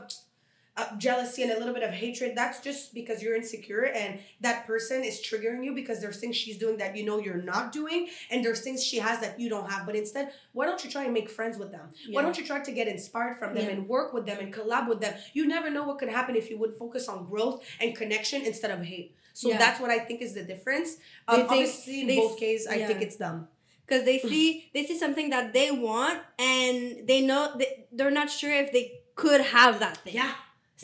uh, 0.80 0.96
jealousy 1.06 1.42
and 1.44 1.52
a 1.52 1.58
little 1.60 1.75
bit 1.78 1.82
of 1.90 1.92
hatred, 2.04 2.30
that's 2.40 2.58
just 2.68 2.82
because 2.99 3.22
you're 3.22 3.37
insecure 3.42 3.84
and 4.00 4.10
that 4.46 4.58
person 4.66 4.99
is 5.10 5.16
triggering 5.28 5.64
you 5.66 5.72
because 5.80 5.99
there's 6.02 6.18
things 6.22 6.34
she's 6.42 6.58
doing 6.64 6.76
that 6.82 6.90
you 6.96 7.04
know 7.08 7.18
you're 7.26 7.44
not 7.54 7.64
doing 7.72 8.00
and 8.30 8.44
there's 8.44 8.60
things 8.66 8.78
she 8.90 8.99
has 8.99 9.16
that 9.25 9.38
you 9.42 9.49
don't 9.54 9.68
have. 9.70 9.82
But 9.88 9.94
instead, 9.96 10.32
why 10.56 10.64
don't 10.66 10.82
you 10.84 10.90
try 10.90 11.04
and 11.04 11.14
make 11.20 11.28
friends 11.38 11.56
with 11.58 11.70
them? 11.76 11.87
Why 12.14 12.22
don't 12.22 12.37
you 12.38 12.44
try 12.52 12.60
to 12.68 12.72
get 12.72 12.87
inspired 12.88 13.37
from 13.40 13.54
them 13.54 13.64
Yeah. 13.66 13.72
and 13.75 13.88
work 13.88 14.12
with 14.16 14.25
them 14.26 14.38
and 14.40 14.52
collab 14.58 14.88
with 14.88 15.00
them? 15.00 15.14
You 15.32 15.46
never 15.46 15.68
know 15.70 15.84
what 15.84 15.99
could 16.00 16.08
happen 16.18 16.34
if 16.37 16.46
you 16.50 16.56
would 16.62 16.75
focus 16.82 17.08
on 17.08 17.18
growth 17.32 17.58
and 17.80 17.94
connection 18.02 18.42
instead 18.50 18.70
of 18.70 18.80
hate. 18.92 19.14
So 19.32 19.49
Yeah. 19.49 19.58
that's 19.58 19.78
what 19.82 19.90
I 19.90 19.99
think 20.06 20.22
is 20.22 20.32
the 20.34 20.42
difference. 20.52 20.96
Um, 21.28 21.42
obviously, 21.49 22.00
in 22.02 22.16
both 22.22 22.38
cases, 22.38 22.66
I 22.66 22.78
think 22.87 23.00
it's 23.06 23.16
dumb. 23.16 23.49
because 23.87 24.04
they 24.10 24.18
see 24.30 24.46
they 24.75 24.82
see 24.88 24.96
something 25.04 25.28
that 25.34 25.46
they 25.52 25.68
want 25.88 26.18
and 26.38 26.76
they 27.10 27.20
know 27.28 27.40
they, 27.60 27.87
they're 27.96 28.16
not 28.22 28.28
sure 28.40 28.52
if 28.64 28.68
they 28.76 28.84
could 29.22 29.40
have 29.58 29.75
that 29.84 29.96
thing 30.04 30.14
Yeah. 30.20 30.32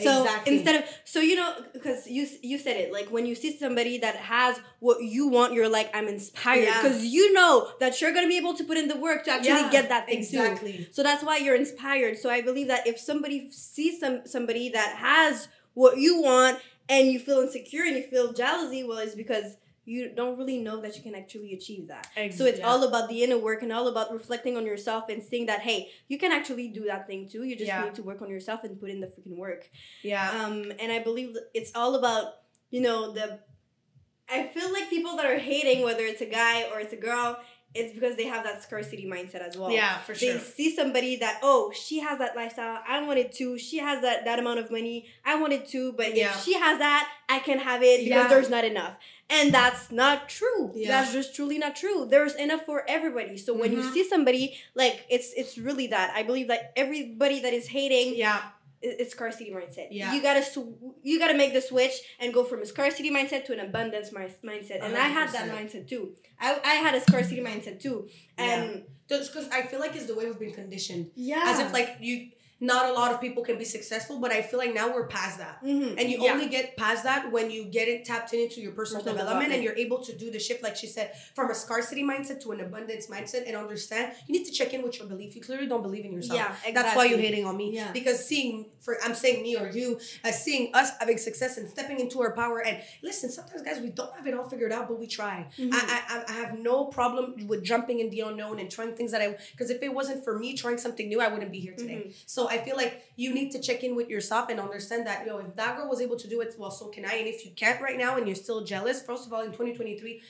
So 0.05 0.23
exactly. 0.25 0.57
instead 0.57 0.77
of 0.83 0.89
so 1.05 1.21
you 1.21 1.37
know 1.37 1.55
because 1.73 2.07
you 2.07 2.27
you 2.43 2.59
said 2.59 2.77
it 2.77 2.93
like 2.93 3.09
when 3.11 3.25
you 3.25 3.35
see 3.35 3.57
somebody 3.57 3.97
that 3.99 4.17
has 4.17 4.61
what 4.81 5.03
you 5.03 5.27
want 5.29 5.53
you're 5.55 5.69
like 5.69 5.89
i'm 5.95 6.07
inspired 6.09 6.65
Yeah. 6.65 6.83
because 6.83 7.05
you 7.05 7.33
know 7.33 7.69
that 7.81 8.01
you're 8.01 8.13
gonna 8.13 8.29
be 8.29 8.37
able 8.37 8.55
to 8.55 8.65
put 8.65 8.77
in 8.77 8.89
the 8.89 8.97
work 8.97 9.25
to 9.25 9.31
actually 9.31 9.49
Yeah, 9.51 9.71
get 9.71 9.89
that 9.89 10.07
thing 10.07 10.19
too 10.19 10.43
exactly. 10.43 10.89
so 10.93 11.03
that's 11.03 11.25
why 11.25 11.39
you're 11.39 11.57
inspired 11.57 12.19
so 12.19 12.29
i 12.29 12.41
believe 12.43 12.69
that 12.69 12.87
if 12.87 12.99
somebody 12.99 13.51
sees 13.51 13.99
some 14.01 14.21
somebody 14.27 14.69
that 14.71 14.97
has 14.97 15.49
what 15.75 15.97
you 15.99 16.21
want 16.21 16.59
and 16.89 17.09
you 17.11 17.19
feel 17.19 17.41
insecure 17.41 17.85
and 17.85 17.97
you 17.97 18.03
feel 18.03 18.33
jealousy 18.33 18.85
well 18.85 18.99
it's 18.99 19.15
because 19.15 19.57
you 19.89 20.11
don't 20.15 20.37
really 20.37 20.59
know 20.67 20.81
that 20.83 20.97
you 20.97 21.03
can 21.03 21.15
actually 21.15 21.53
achieve 21.55 21.87
that. 21.89 22.09
Ex- 22.17 22.37
So 22.39 22.45
it's 22.45 22.61
all 22.61 22.83
about 22.89 23.09
the 23.09 23.23
inner 23.25 23.39
work 23.39 23.63
and 23.63 23.73
all 23.73 23.87
about 23.89 24.13
reflecting 24.13 24.57
on 24.57 24.65
yourself 24.67 25.05
and 25.09 25.23
seeing 25.23 25.47
that 25.47 25.61
hey, 25.61 25.79
you 26.09 26.19
can 26.19 26.33
actually 26.33 26.69
do 26.69 26.85
that 26.87 27.07
thing 27.07 27.29
too. 27.29 27.43
You 27.45 27.55
just 27.57 27.69
Yeah. 27.69 27.85
need 27.85 27.95
to 27.95 28.03
work 28.03 28.21
on 28.21 28.29
yourself 28.29 28.65
and 28.65 28.79
put 28.81 28.91
in 28.91 29.01
the 29.01 29.07
freaking 29.07 29.37
work. 29.47 29.63
yeah. 30.03 30.27
Um, 30.45 30.73
and 30.81 30.91
I 30.91 30.99
believe 31.09 31.37
it's 31.55 31.73
all 31.75 31.95
about 31.95 32.25
you 32.71 32.81
know 32.81 33.13
the. 33.13 33.39
I 34.29 34.49
feel 34.49 34.73
like 34.73 34.91
people 34.91 35.15
that 35.19 35.25
are 35.27 35.39
hating, 35.39 35.85
whether 35.85 36.03
it's 36.05 36.21
a 36.21 36.27
guy 36.27 36.65
or 36.73 36.81
it's 36.81 36.93
a 36.93 36.97
girl, 36.97 37.39
it's 37.75 37.93
because 37.93 38.17
they 38.17 38.25
have 38.25 38.43
that 38.45 38.63
scarcity 38.63 39.05
mindset 39.07 39.47
as 39.47 39.57
well. 39.59 39.71
yeah, 39.71 39.99
for 39.99 40.15
sure. 40.15 40.33
They 40.35 40.39
see 40.39 40.75
somebody 40.75 41.17
that 41.17 41.41
oh 41.43 41.73
she 41.75 42.01
has 42.01 42.19
that 42.19 42.35
lifestyle 42.35 42.81
I 42.89 43.03
want 43.03 43.19
it 43.19 43.33
too 43.33 43.59
she 43.59 43.79
has 43.79 44.01
that 44.03 44.25
that 44.25 44.39
amount 44.39 44.61
of 44.61 44.71
money 44.71 45.07
I 45.25 45.39
want 45.41 45.53
it 45.53 45.69
too 45.69 45.93
but 45.93 46.15
Yeah. 46.17 46.31
if 46.31 46.43
she 46.43 46.55
has 46.55 46.79
that 46.79 47.09
I 47.29 47.39
can 47.41 47.59
have 47.59 47.83
it 47.83 47.99
because 48.05 48.09
Yeah. 48.25 48.29
there's 48.29 48.49
not 48.49 48.65
enough 48.65 48.95
and 49.29 49.53
that's 49.53 49.91
not 49.91 50.29
true 50.29 50.73
Yeah. 50.75 50.89
that's 50.89 51.13
just 51.13 51.35
truly 51.35 51.59
not 51.59 51.77
true 51.77 52.07
there's 52.09 52.35
enough 52.37 52.63
for 52.65 52.85
everybody 52.89 53.37
so 53.37 53.53
when 53.53 53.73
you 53.73 53.79
Mhm. 53.81 53.93
see 53.93 54.09
somebody 54.09 54.57
like 54.75 55.05
it's 55.11 55.33
it's 55.35 55.59
really 55.59 55.89
that 55.89 56.13
I 56.15 56.23
believe 56.23 56.49
that 56.49 56.73
everybody 56.77 57.41
that 57.41 57.53
is 57.53 57.69
hating 57.69 58.15
Yeah, 58.17 58.41
it's 58.89 59.13
scarcity 59.13 59.51
mindset. 59.51 59.89
Yeah. 59.91 60.15
You 60.15 60.23
gotta 60.23 60.43
sw- 60.43 60.75
you 61.03 61.19
gotta 61.19 61.35
make 61.37 61.53
the 61.53 61.61
switch 61.61 61.93
and 62.21 62.33
go 62.33 62.45
from 62.45 62.63
a 62.63 62.67
scarcity 62.67 63.11
mindset 63.11 63.45
to 63.47 63.53
an 63.53 63.61
abundance 63.61 64.13
mi- 64.13 64.35
mindset. 64.51 64.83
And 64.83 64.97
I 64.97 65.09
had 65.09 65.31
that 65.33 65.51
mindset 65.51 65.89
too. 65.89 66.15
I, 66.41 66.59
I 66.65 66.75
had 66.75 66.95
a 66.95 67.01
scarcity 67.01 67.41
mindset 67.43 67.81
too. 67.81 68.09
And 68.39 68.85
just 69.09 69.33
because 69.33 69.49
I 69.51 69.63
feel 69.63 69.81
like 69.81 69.95
it's 69.97 70.07
the 70.07 70.15
way 70.15 70.27
we've 70.27 70.39
been 70.39 70.53
conditioned, 70.53 71.11
yeah, 71.15 71.45
as 71.47 71.59
if 71.61 71.73
like 71.73 71.97
you, 72.01 72.31
not 72.59 72.89
a 72.89 72.93
lot 72.93 73.13
of 73.13 73.21
people 73.21 73.43
can 73.43 73.59
be 73.59 73.65
successful, 73.65 74.19
but 74.19 74.33
I 74.33 74.41
feel 74.41 74.59
like 74.59 74.73
now 74.73 74.93
we're 74.93 75.07
past 75.07 75.39
that. 75.39 75.63
Mhm. 75.63 75.97
And 75.99 76.11
you 76.11 76.23
Yeah. 76.23 76.33
only 76.33 76.47
get 76.49 76.77
past 76.77 77.05
that 77.05 77.31
when 77.31 77.51
you 77.51 77.65
get 77.65 77.87
it 77.89 78.05
tapped 78.07 78.33
into 78.33 78.61
your 78.63 78.73
personal, 78.73 79.03
Personal 79.03 79.19
development, 79.25 79.53
and 79.53 79.63
you're 79.63 79.77
able 79.77 80.03
to 80.05 80.13
do 80.17 80.31
the 80.31 80.39
shift, 80.39 80.63
like 80.63 80.75
she 80.77 80.87
said, 80.87 81.13
from 81.35 81.51
a 81.51 81.55
scarcity 81.55 82.03
mindset 82.03 82.41
to 82.41 82.53
an 82.53 82.61
abundance 82.61 83.09
mindset 83.09 83.47
and 83.47 83.57
understand 83.57 84.13
you 84.27 84.33
need 84.33 84.45
to 84.47 84.53
check 84.53 84.73
in 84.73 84.83
with 84.83 84.99
your 84.99 85.07
belief. 85.07 85.35
You 85.37 85.43
clearly 85.43 85.67
don't 85.67 85.83
believe 85.83 86.05
in 86.07 86.13
yourself. 86.13 86.39
Yeah, 86.39 86.73
That's 86.73 86.97
why 86.97 87.05
you're 87.05 87.19
hating 87.19 87.45
on 87.45 87.57
me. 87.57 87.73
Yeah. 87.73 87.93
Because 87.93 88.25
seeing 88.25 88.71
for 88.81 88.97
I'm 89.05 89.15
saying 89.15 89.43
me 89.43 89.57
or 89.57 89.69
you, 89.69 89.99
as 90.25 90.43
seeing 90.43 90.75
us 90.75 90.93
having 91.01 91.19
success 91.19 91.59
and 91.59 91.69
stepping 91.69 92.01
into 92.01 92.23
our 92.23 92.33
power. 92.33 92.61
And 92.61 92.79
listen, 93.03 93.31
sometimes 93.31 93.63
guys, 93.63 93.81
we 93.81 93.89
don't 93.91 94.15
have 94.17 94.27
it 94.27 94.33
all 94.35 94.49
figured 94.49 94.73
out, 94.73 94.89
but 94.89 94.99
we 94.99 95.07
try. 95.07 95.47
Mhm. 95.59 95.71
I, 95.75 96.03
I 96.09 96.25
I 96.29 96.33
have 96.41 96.59
no 96.59 96.87
problem 96.87 97.47
with 97.49 97.63
jumping 97.65 97.99
in 98.01 98.09
the 98.11 98.21
unknown 98.21 98.59
and 98.61 98.71
trying 98.71 98.95
things 98.95 99.11
that 99.13 99.21
I 99.21 99.37
because 99.53 99.71
if 99.71 99.83
it 99.83 99.93
wasn't 99.93 100.25
for 100.25 100.39
me 100.39 100.55
trying 100.57 100.79
something 100.79 101.09
new, 101.09 101.21
I 101.21 101.29
wouldn't 101.29 101.53
be 101.53 101.61
here 101.61 101.75
today. 101.75 101.95
Mm-hmm. 101.95 102.11
So 102.27 102.46
I 102.49 102.59
feel 102.59 102.77
like 102.77 103.03
you 103.17 103.33
need 103.35 103.51
to 103.53 103.61
check 103.61 103.83
in 103.85 103.95
with 103.97 104.09
yourself 104.09 104.49
and 104.51 104.59
understand 104.61 105.07
that 105.07 105.27
yo, 105.27 105.39
if 105.39 105.55
that 105.57 105.77
girl 105.77 105.89
was 105.89 106.01
able 106.01 106.17
to 106.17 106.29
do 106.29 106.41
it, 106.41 106.55
well, 106.59 106.71
so 106.71 106.87
can 106.89 107.05
I. 107.05 107.15
And 107.15 107.27
if 107.29 107.45
you 107.45 107.53
can't 107.53 107.81
right 107.81 107.99
now 107.99 108.17
and 108.17 108.27
you're 108.27 108.37
still 108.37 108.65
jealous, 108.65 109.03
first 109.03 109.27
of 109.27 109.33
all, 109.33 109.41
in 109.43 109.53
2023, 109.53 110.21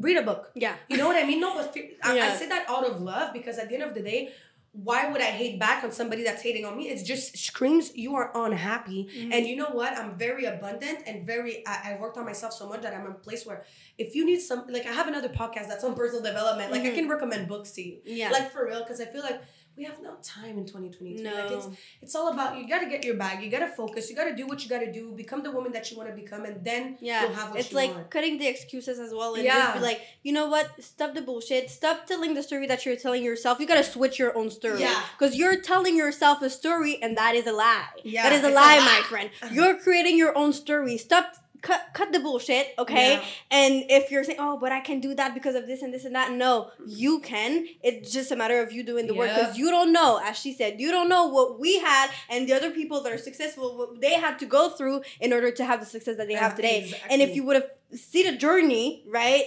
read 0.00 0.16
a 0.16 0.22
book. 0.22 0.50
yeah. 0.54 0.74
You 0.88 0.96
know 0.96 1.06
what 1.06 1.16
I 1.16 1.26
mean? 1.26 1.40
No, 1.40 1.54
but 1.54 1.74
I, 2.02 2.18
I 2.20 2.34
say 2.34 2.48
that 2.48 2.66
out 2.68 2.84
of 2.84 3.00
love 3.00 3.32
because 3.32 3.58
at 3.58 3.68
the 3.68 3.74
end 3.74 3.84
of 3.84 3.94
the 3.94 4.02
day, 4.02 4.30
why 4.72 5.08
would 5.10 5.22
I 5.22 5.30
hate 5.40 5.58
back 5.58 5.82
on 5.84 5.90
somebody 5.90 6.22
that's 6.22 6.42
hating 6.42 6.66
on 6.66 6.76
me? 6.76 6.90
It 6.90 7.02
just 7.02 7.38
screams 7.38 7.96
you 7.96 8.14
are 8.14 8.30
unhappy. 8.34 9.08
Mm-hmm. 9.10 9.32
And 9.32 9.46
you 9.46 9.56
know 9.56 9.70
what? 9.72 9.96
I'm 9.96 10.18
very 10.18 10.44
abundant 10.44 10.98
and 11.06 11.24
very. 11.24 11.66
I, 11.66 11.92
I 11.94 11.98
worked 11.98 12.18
on 12.18 12.26
myself 12.26 12.52
so 12.52 12.68
much 12.68 12.82
that 12.82 12.92
I'm 12.92 13.06
in 13.06 13.12
a 13.12 13.14
place 13.14 13.46
where 13.46 13.64
if 13.96 14.14
you 14.14 14.26
need 14.26 14.40
some, 14.40 14.66
like 14.68 14.84
I 14.84 14.92
have 14.92 15.08
another 15.08 15.30
podcast 15.30 15.68
that's 15.68 15.82
on 15.82 15.94
personal 15.94 16.22
development. 16.22 16.72
Like 16.72 16.82
I 16.82 16.88
Mhm. 16.90 16.94
can 16.94 17.08
recommend 17.08 17.48
books 17.48 17.70
to 17.72 17.82
you. 17.82 17.98
Yeah. 18.04 18.28
Like 18.30 18.50
for 18.52 18.66
real, 18.66 18.80
because 18.82 19.00
I 19.00 19.06
feel 19.06 19.22
like 19.22 19.40
we 19.76 19.84
have 19.84 20.00
no 20.02 20.14
time 20.22 20.56
in 20.58 20.64
2023. 20.66 21.24
Like 21.24 21.50
it's 21.52 21.68
it's 22.02 22.14
all 22.14 22.32
about 22.32 22.56
you 22.58 22.68
got 22.68 22.80
to 22.80 22.88
get 22.88 23.04
your 23.04 23.16
bag. 23.16 23.42
You 23.42 23.50
got 23.50 23.58
to 23.60 23.68
focus. 23.68 24.08
You 24.10 24.16
got 24.16 24.24
to 24.24 24.34
do 24.34 24.46
what 24.46 24.62
you 24.62 24.68
got 24.70 24.80
to 24.80 24.90
do. 24.90 25.12
Become 25.12 25.42
the 25.42 25.50
woman 25.50 25.72
that 25.72 25.90
you 25.90 25.96
want 25.96 26.08
to 26.08 26.14
become, 26.14 26.44
and 26.44 26.64
then 26.64 26.96
Yeah, 27.00 27.22
you'll 27.24 27.34
have 27.34 27.50
what 27.50 27.60
it's 27.60 27.70
you 27.72 27.76
like 27.76 27.94
want. 27.94 28.10
cutting 28.10 28.38
the 28.38 28.46
excuses 28.46 28.98
as 28.98 29.12
well 29.12 29.34
and 29.34 29.44
Yeah. 29.44 29.58
just 29.66 29.74
be 29.74 29.80
like, 29.80 30.00
you 30.22 30.32
know 30.32 30.46
what? 30.48 30.66
Stop 30.82 31.14
the 31.14 31.22
bullshit. 31.22 31.70
Stop 31.70 32.06
telling 32.06 32.34
the 32.34 32.42
story 32.42 32.66
that 32.66 32.84
you're 32.86 32.96
telling 32.96 33.22
yourself. 33.22 33.60
You 33.60 33.66
gotta 33.66 33.84
switch 33.84 34.18
your 34.18 34.36
own 34.36 34.50
story. 34.50 34.80
Yeah. 34.80 35.00
Because 35.18 35.36
you're 35.36 35.60
telling 35.60 35.96
yourself 35.96 36.42
a 36.42 36.50
story 36.50 36.98
and 37.02 37.16
that 37.16 37.34
is 37.34 37.46
a 37.46 37.52
lie. 37.52 37.84
Yeah, 38.04 38.22
that 38.24 38.32
is 38.32 38.44
a 38.44 38.48
it's 38.48 38.52
a 38.56 38.60
lie, 38.60 38.78
lie. 38.78 38.84
my 38.84 39.00
friend. 39.08 39.30
You're 39.52 39.76
creating 39.78 40.16
your 40.16 40.36
own 40.36 40.52
story. 40.52 40.96
Stop 40.98 41.34
cut 41.66 41.88
cut 41.92 42.12
the 42.12 42.20
bullshit, 42.20 42.68
okay? 42.78 43.14
Yeah. 43.14 43.24
And 43.50 43.84
if 43.88 44.10
you're 44.10 44.22
saying, 44.22 44.38
oh, 44.40 44.56
but 44.58 44.70
I 44.70 44.80
can 44.80 45.00
do 45.00 45.14
that 45.14 45.34
because 45.34 45.54
of 45.54 45.66
this 45.66 45.82
and 45.82 45.92
this 45.92 46.04
and 46.04 46.14
that, 46.14 46.32
no, 46.32 46.70
you 46.86 47.20
can. 47.20 47.66
It's 47.82 48.12
just 48.12 48.30
a 48.30 48.36
matter 48.36 48.62
of 48.62 48.72
you 48.72 48.84
doing 48.84 49.06
the 49.08 49.14
work 49.14 49.30
because 49.34 49.58
you 49.58 49.70
don't 49.70 49.92
know, 49.92 50.20
as 50.22 50.38
she 50.38 50.52
said, 50.52 50.80
you 50.80 50.90
don't 50.90 51.08
know 51.08 51.26
what 51.26 51.58
we 51.58 51.78
had 51.80 52.10
and 52.30 52.48
the 52.48 52.52
other 52.52 52.70
people 52.70 53.02
that 53.02 53.12
are 53.12 53.18
successful, 53.18 53.76
what 53.76 54.00
they 54.00 54.14
had 54.14 54.38
to 54.38 54.46
go 54.46 54.70
through 54.70 55.02
in 55.20 55.32
order 55.32 55.50
to 55.50 55.64
have 55.64 55.80
the 55.80 55.86
success 55.86 56.16
that 56.16 56.28
they 56.28 56.34
have 56.34 56.54
today. 56.54 56.94
And 57.10 57.20
if 57.20 57.34
you 57.34 57.44
would 57.44 57.56
have 57.56 57.70
see 57.94 58.22
the 58.28 58.36
journey, 58.36 59.04
right? 59.08 59.44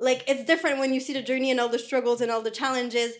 Like 0.00 0.24
it's 0.26 0.44
different 0.44 0.78
when 0.78 0.94
you 0.94 1.00
see 1.00 1.12
the 1.12 1.22
journey 1.22 1.50
and 1.50 1.60
all 1.60 1.68
the 1.68 1.78
struggles 1.78 2.20
and 2.22 2.30
all 2.30 2.42
the 2.42 2.50
challenges 2.50 3.12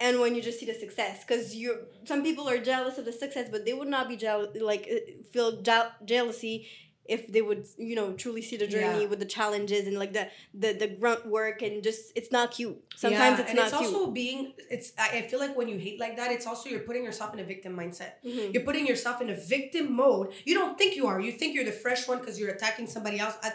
and 0.00 0.18
when 0.18 0.34
you 0.34 0.42
just 0.42 0.58
see 0.58 0.66
the 0.66 0.74
success 0.74 1.24
because 1.24 1.54
you 1.54 1.78
some 2.04 2.22
people 2.22 2.48
are 2.48 2.58
jealous 2.58 2.96
of 2.98 3.04
the 3.04 3.12
success 3.12 3.48
but 3.50 3.64
they 3.66 3.74
would 3.74 3.88
not 3.88 4.08
be 4.08 4.16
jealous 4.16 4.48
like 4.60 4.88
feel 5.30 5.60
je- 5.60 5.92
jealousy 6.04 6.66
if 7.16 7.22
they 7.34 7.42
would 7.48 7.62
you 7.88 7.94
know 7.98 8.08
truly 8.22 8.42
see 8.48 8.56
the 8.62 8.66
journey 8.74 9.02
Yeah. 9.02 9.10
with 9.12 9.20
the 9.24 9.30
challenges 9.38 9.82
and 9.88 9.96
like 10.02 10.12
the 10.18 10.24
the 10.62 10.70
the 10.82 10.88
grunt 11.00 11.22
work 11.36 11.58
and 11.66 11.82
just 11.88 12.00
it's 12.18 12.30
not 12.36 12.46
cute. 12.58 12.76
Sometimes 13.04 13.34
Yeah, 13.38 13.42
it's 13.42 13.50
and 13.50 13.58
not 13.60 13.68
it's 13.68 13.78
cute. 13.80 13.94
also 13.94 14.10
being 14.20 14.40
it's 14.76 14.88
I 14.98 15.22
feel 15.30 15.40
like 15.44 15.54
when 15.60 15.68
you 15.72 15.78
hate 15.86 15.98
like 16.04 16.14
that 16.20 16.30
it's 16.36 16.46
also 16.50 16.64
you're 16.72 16.86
putting 16.90 17.04
yourself 17.08 17.30
in 17.34 17.40
a 17.40 17.48
victim 17.54 17.72
mindset. 17.82 18.12
Mhm. 18.24 18.52
you're 18.54 18.66
putting 18.70 18.86
yourself 18.92 19.16
in 19.24 19.28
a 19.36 19.38
victim 19.56 19.86
mode. 20.02 20.26
You 20.48 20.54
don't 20.60 20.74
think 20.80 20.90
you 20.98 21.04
are. 21.10 21.18
You 21.26 21.32
think 21.40 21.50
you're 21.54 21.68
the 21.72 21.78
fresh 21.86 22.02
one 22.10 22.18
because 22.20 22.36
you're 22.40 22.54
attacking 22.58 22.86
somebody 22.96 23.18
else. 23.24 23.36
I, 23.42 23.50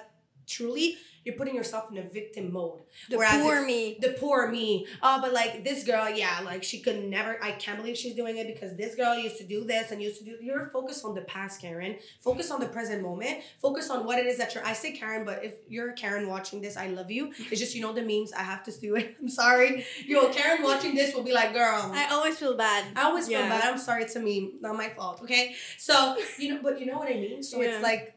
truly 0.56 0.98
you're 1.26 1.36
putting 1.36 1.56
yourself 1.56 1.92
in 1.92 1.98
a 1.98 2.04
victim 2.04 2.54
mode. 2.54 2.82
The 3.10 3.18
Whereas 3.18 3.42
poor 3.42 3.66
me. 3.66 3.98
the 4.00 4.10
poor 4.20 4.50
me. 4.50 4.88
Oh 5.04 5.20
but 5.22 5.34
like 5.34 5.64
this 5.64 5.84
girl 5.84 6.10
yeah 6.10 6.40
like 6.46 6.64
she 6.64 6.80
could 6.80 7.04
never 7.04 7.38
i 7.44 7.52
can't 7.52 7.78
believe 7.78 7.98
she's 7.98 8.16
doing 8.16 8.38
it 8.38 8.48
because 8.48 8.76
this 8.78 8.96
girl 8.96 9.16
used 9.18 9.38
to 9.38 9.44
do 9.44 9.64
this 9.66 9.92
and 9.92 10.02
used 10.02 10.20
to 10.20 10.26
do 10.26 10.38
you're 10.42 10.70
focused 10.70 11.04
on 11.04 11.14
the 11.16 11.22
past 11.22 11.60
karen. 11.62 11.98
Focus 12.22 12.52
on 12.52 12.60
the 12.60 12.68
present 12.68 13.02
moment. 13.02 13.40
Focus 13.62 13.90
on 13.90 14.06
what 14.06 14.20
it 14.20 14.26
is 14.28 14.38
that 14.38 14.54
you're 14.56 14.66
i 14.66 14.74
say 14.74 14.92
karen 14.92 15.26
but 15.26 15.44
if 15.44 15.54
you're 15.68 15.92
karen 15.94 16.28
watching 16.28 16.62
this 16.62 16.78
i 16.78 16.88
love 16.88 17.10
you. 17.12 17.34
It's 17.52 17.60
just 17.60 17.76
you 17.76 17.82
know 17.82 17.94
the 17.94 18.02
memes 18.04 18.32
i 18.34 18.44
have 18.44 18.64
to 18.64 18.72
do 18.80 18.96
it. 18.96 19.16
I'm 19.22 19.28
sorry. 19.30 19.86
Yo 20.06 20.30
karen 20.30 20.64
watching 20.64 20.96
this 20.96 21.14
will 21.16 21.24
be 21.24 21.34
like 21.34 21.54
girl 21.54 21.92
i 21.94 22.08
always 22.12 22.38
feel 22.38 22.56
bad. 22.56 22.86
I 22.96 23.04
always 23.04 23.28
feel 23.28 23.40
bad. 23.42 23.64
I'm 23.64 23.78
sorry, 23.78 24.04
it's 24.04 24.16
a 24.16 24.20
meme, 24.20 24.54
not 24.62 24.76
my 24.76 24.90
fault. 24.90 25.22
Okay, 25.24 25.56
so 25.78 26.16
you 26.38 26.54
know, 26.56 26.60
but 26.62 26.80
you 26.80 26.86
know 26.86 26.98
what 26.98 27.10
I 27.10 27.16
mean. 27.16 27.42
So 27.44 27.62
Yeah. 27.62 27.70
it's 27.76 27.84
like, 27.84 28.15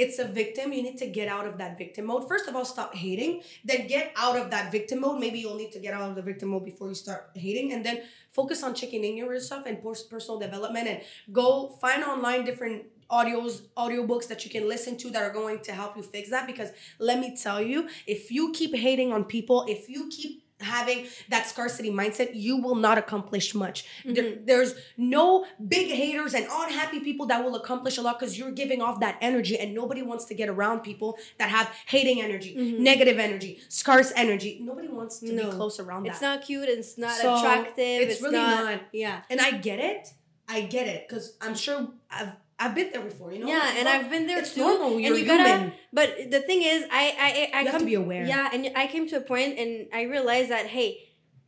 it's 0.00 0.18
a 0.18 0.24
victim. 0.24 0.72
You 0.72 0.82
need 0.82 0.98
to 0.98 1.06
get 1.06 1.28
out 1.28 1.46
of 1.46 1.58
that 1.58 1.76
victim 1.76 2.06
mode. 2.06 2.26
First 2.26 2.48
of 2.48 2.56
all, 2.56 2.64
stop 2.64 2.94
hating. 2.94 3.42
Then 3.64 3.86
get 3.86 4.12
out 4.16 4.36
of 4.36 4.50
that 4.50 4.72
victim 4.72 5.02
mode. 5.02 5.20
Maybe 5.20 5.38
you'll 5.40 5.56
need 5.56 5.72
to 5.72 5.78
get 5.78 5.92
out 5.92 6.08
of 6.08 6.16
the 6.16 6.22
victim 6.22 6.48
mode 6.48 6.64
before 6.64 6.88
you 6.88 6.94
start 6.94 7.30
hating, 7.34 7.72
and 7.74 7.84
then 7.84 8.02
focus 8.30 8.62
on 8.62 8.74
checking 8.74 9.04
in 9.04 9.16
yourself 9.16 9.66
and 9.66 9.82
personal 9.82 10.38
development, 10.38 10.88
and 10.88 11.00
go 11.32 11.68
find 11.80 12.02
online 12.02 12.44
different 12.44 12.84
audios 13.10 13.62
audiobooks 13.76 14.28
that 14.28 14.44
you 14.44 14.50
can 14.50 14.68
listen 14.68 14.96
to 14.96 15.10
that 15.10 15.22
are 15.22 15.32
going 15.32 15.58
to 15.60 15.72
help 15.72 15.96
you 15.96 16.02
fix 16.02 16.30
that 16.30 16.46
because 16.46 16.70
let 17.00 17.18
me 17.18 17.36
tell 17.36 17.60
you 17.60 17.88
if 18.06 18.30
you 18.30 18.52
keep 18.52 18.72
hating 18.72 19.12
on 19.12 19.24
people 19.24 19.64
if 19.68 19.88
you 19.88 20.08
keep 20.08 20.44
having 20.60 21.06
that 21.28 21.46
scarcity 21.46 21.90
mindset 21.90 22.30
you 22.34 22.56
will 22.56 22.74
not 22.74 22.98
accomplish 22.98 23.54
much 23.54 23.84
there, 24.04 24.36
there's 24.44 24.74
no 24.96 25.46
big 25.68 25.88
haters 25.90 26.34
and 26.34 26.46
unhappy 26.50 27.00
people 27.00 27.26
that 27.26 27.42
will 27.44 27.56
accomplish 27.56 27.96
a 27.98 28.02
lot 28.02 28.18
because 28.18 28.38
you're 28.38 28.50
giving 28.52 28.80
off 28.82 29.00
that 29.00 29.16
energy 29.20 29.58
and 29.58 29.74
nobody 29.74 30.02
wants 30.02 30.24
to 30.26 30.34
get 30.34 30.48
around 30.48 30.80
people 30.80 31.18
that 31.38 31.48
have 31.48 31.70
hating 31.86 32.20
energy 32.22 32.54
Mhm. 32.56 32.78
negative 32.78 33.18
energy 33.18 33.60
scarce 33.68 34.12
energy 34.16 34.58
nobody 34.62 34.88
wants 34.88 35.18
to 35.20 35.32
No. 35.32 35.50
be 35.50 35.56
close 35.56 35.80
around 35.80 36.04
that 36.04 36.12
it's 36.12 36.20
not 36.22 36.42
cute 36.42 36.68
it's 36.68 36.96
not 36.98 37.12
So, 37.12 37.36
attractive 37.36 38.02
it's 38.08 38.20
really 38.22 38.36
not. 38.38 38.80
yeah 38.92 39.22
and 39.30 39.40
i 39.40 39.50
get 39.52 39.78
it 39.78 40.12
i 40.48 40.60
get 40.62 40.86
it 40.88 41.08
because 41.08 41.34
i'm 41.40 41.54
sure 41.54 41.88
i've 42.10 42.32
i've 42.60 42.74
been 42.74 42.90
there 42.92 43.02
before 43.02 43.32
you 43.32 43.40
know 43.40 43.48
yeah, 43.48 43.74
and 43.78 43.88
I've 43.88 44.08
been 44.10 44.26
there 44.28 44.38
it's 44.38 44.54
too. 44.54 44.60
normal 44.60 45.00
you're 45.00 45.16
you 45.16 45.26
gotta, 45.26 45.48
human 45.48 45.72
but 45.92 46.30
the 46.30 46.40
thing 46.40 46.62
is, 46.62 46.84
I, 46.90 47.04
I, 47.18 47.58
I 47.58 47.60
you 47.60 47.66
have 47.66 47.72
come, 47.72 47.80
to 47.80 47.86
be 47.86 47.94
aware 47.94 48.24
yeah, 48.24 48.50
and 48.52 48.70
I 48.76 48.86
came 48.86 49.08
to 49.08 49.16
a 49.16 49.20
point 49.20 49.58
and 49.58 49.88
I 49.92 50.02
realized 50.02 50.50
that 50.50 50.66
hey, 50.66 50.88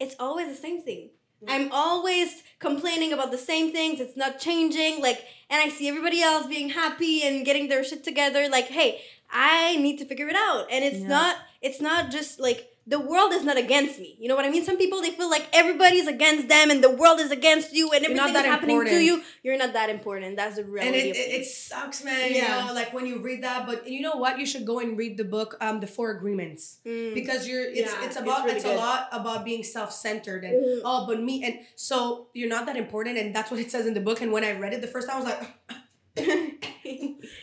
it's 0.01 0.17
always 0.19 0.49
the 0.49 0.57
same 0.57 0.83
thing. 0.83 1.11
Mm. 1.45 1.51
I'm 1.51 1.73
always 1.73 2.43
complaining 2.59 3.13
about 3.13 3.31
the 3.31 3.39
same 3.39 3.73
things. 3.73 4.01
It's 4.01 4.17
not 4.17 4.39
changing. 4.41 5.01
Like, 5.01 5.25
and 5.51 5.61
I 5.61 5.69
see 5.69 5.89
everybody 5.89 6.23
else 6.23 6.47
being 6.47 6.71
happy 6.71 7.23
and 7.23 7.45
getting 7.45 7.69
their 7.69 7.85
shit 7.85 8.03
together. 8.05 8.49
Like, 8.49 8.67
hey, 8.67 9.01
I 9.31 9.77
need 9.77 9.99
to 9.99 10.05
figure 10.05 10.29
it 10.29 10.37
out. 10.37 10.67
And 10.71 10.85
it's 10.85 10.99
Yeah. 11.01 11.09
not. 11.09 11.37
It's 11.61 11.81
not 11.81 12.11
just 12.11 12.41
like 12.41 12.69
the 12.85 12.99
world 12.99 13.33
is 13.33 13.45
not 13.45 13.57
against 13.57 14.01
me. 14.01 14.17
You 14.19 14.27
know 14.29 14.35
what 14.35 14.45
I 14.45 14.51
mean? 14.51 14.65
Some 14.65 14.77
people 14.77 15.01
they 15.01 15.11
feel 15.13 15.31
like 15.31 15.47
everybody's 15.53 16.09
against 16.09 16.49
them 16.49 16.69
and 16.71 16.83
the 16.83 16.91
world 16.91 17.21
is 17.21 17.31
against 17.31 17.73
you 17.73 17.91
and 17.93 18.05
everything 18.05 18.27
is 18.27 18.33
that 18.33 18.45
happening 18.45 18.85
to 18.85 19.01
you. 19.05 19.23
You're 19.45 19.57
not 19.57 19.73
that 19.75 19.89
important. 19.89 20.35
That's 20.37 20.57
the 20.57 20.65
reality. 20.65 20.99
and 20.99 21.17
it, 21.17 21.17
it, 21.17 21.41
it 21.43 21.45
sucks 21.47 22.03
man 22.05 22.33
Yeah. 22.35 22.61
you 22.61 22.67
know 22.67 22.73
like 22.75 22.93
when 22.93 23.07
you 23.07 23.21
read 23.21 23.43
that 23.45 23.67
but 23.67 23.89
you 23.89 24.01
know 24.01 24.17
what 24.17 24.39
you 24.41 24.47
should 24.47 24.67
go 24.67 24.81
and 24.81 24.99
read 24.99 25.17
the 25.17 25.25
book 25.25 25.57
um 25.61 25.79
the 25.81 25.87
four 25.87 26.11
agreements 26.11 26.79
Mm. 26.85 27.15
because 27.15 27.47
you're 27.49 27.65
it's 27.65 27.79
Yeah, 27.93 27.99
it's 27.99 28.07
it's 28.07 28.17
about 28.17 28.45
really 28.45 28.57
it's, 28.57 28.65
a 28.65 28.75
lot 28.75 29.09
about 29.13 29.45
being 29.45 29.63
self-centered 29.63 30.43
and 30.45 30.55
Mhm. 30.55 30.81
oh 30.85 31.07
but 31.07 31.21
me 31.23 31.45
and 31.45 31.55
so 31.77 32.27
you're 32.35 32.49
not 32.57 32.67
that 32.67 32.77
important 32.77 33.17
and 33.19 33.35
that's 33.37 33.51
what 33.53 33.61
it 33.61 33.71
says 33.71 33.87
in 33.87 33.95
the 33.95 34.01
book 34.09 34.21
and 34.21 34.33
when 34.33 34.45
i 34.45 34.53
read 34.59 34.73
it 34.77 34.81
the 34.81 34.93
first 34.95 35.07
time 35.09 35.17
i 35.19 35.21
was 35.21 35.29
like 35.33 35.43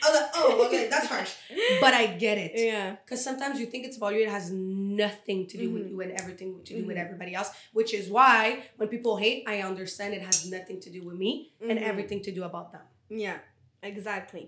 I 0.09 0.11
was 0.11 0.21
like, 0.21 0.31
oh, 0.35 0.65
okay, 0.67 0.87
that's 0.89 1.07
harsh. 1.07 1.33
But 1.81 1.93
I 1.93 2.07
get 2.25 2.37
it. 2.37 2.51
Yeah. 2.55 2.95
Because 3.03 3.23
sometimes 3.23 3.59
you 3.59 3.67
think 3.67 3.85
it's 3.85 3.97
about 3.97 4.13
you, 4.15 4.21
it 4.21 4.29
has 4.29 4.51
nothing 4.51 5.47
to 5.47 5.57
do 5.57 5.69
with 5.69 5.83
Mhm. 5.85 5.89
you 5.91 6.01
and 6.01 6.11
everything 6.21 6.61
to 6.67 6.73
do 6.79 6.85
with 6.85 6.97
Mhm. 6.97 7.05
everybody 7.05 7.33
else. 7.35 7.49
Which 7.73 7.93
is 7.93 8.09
why 8.09 8.63
when 8.77 8.87
people 8.95 9.17
hate, 9.17 9.43
I 9.47 9.61
understand 9.71 10.13
it 10.13 10.21
has 10.31 10.49
nothing 10.49 10.79
to 10.85 10.89
do 10.89 11.01
with 11.07 11.17
me 11.23 11.31
and 11.69 11.77
Mhm. 11.79 11.83
everything 11.91 12.21
to 12.27 12.31
do 12.31 12.43
about 12.43 12.67
them. 12.73 12.85
Yeah, 13.25 13.39
exactly. 13.83 14.45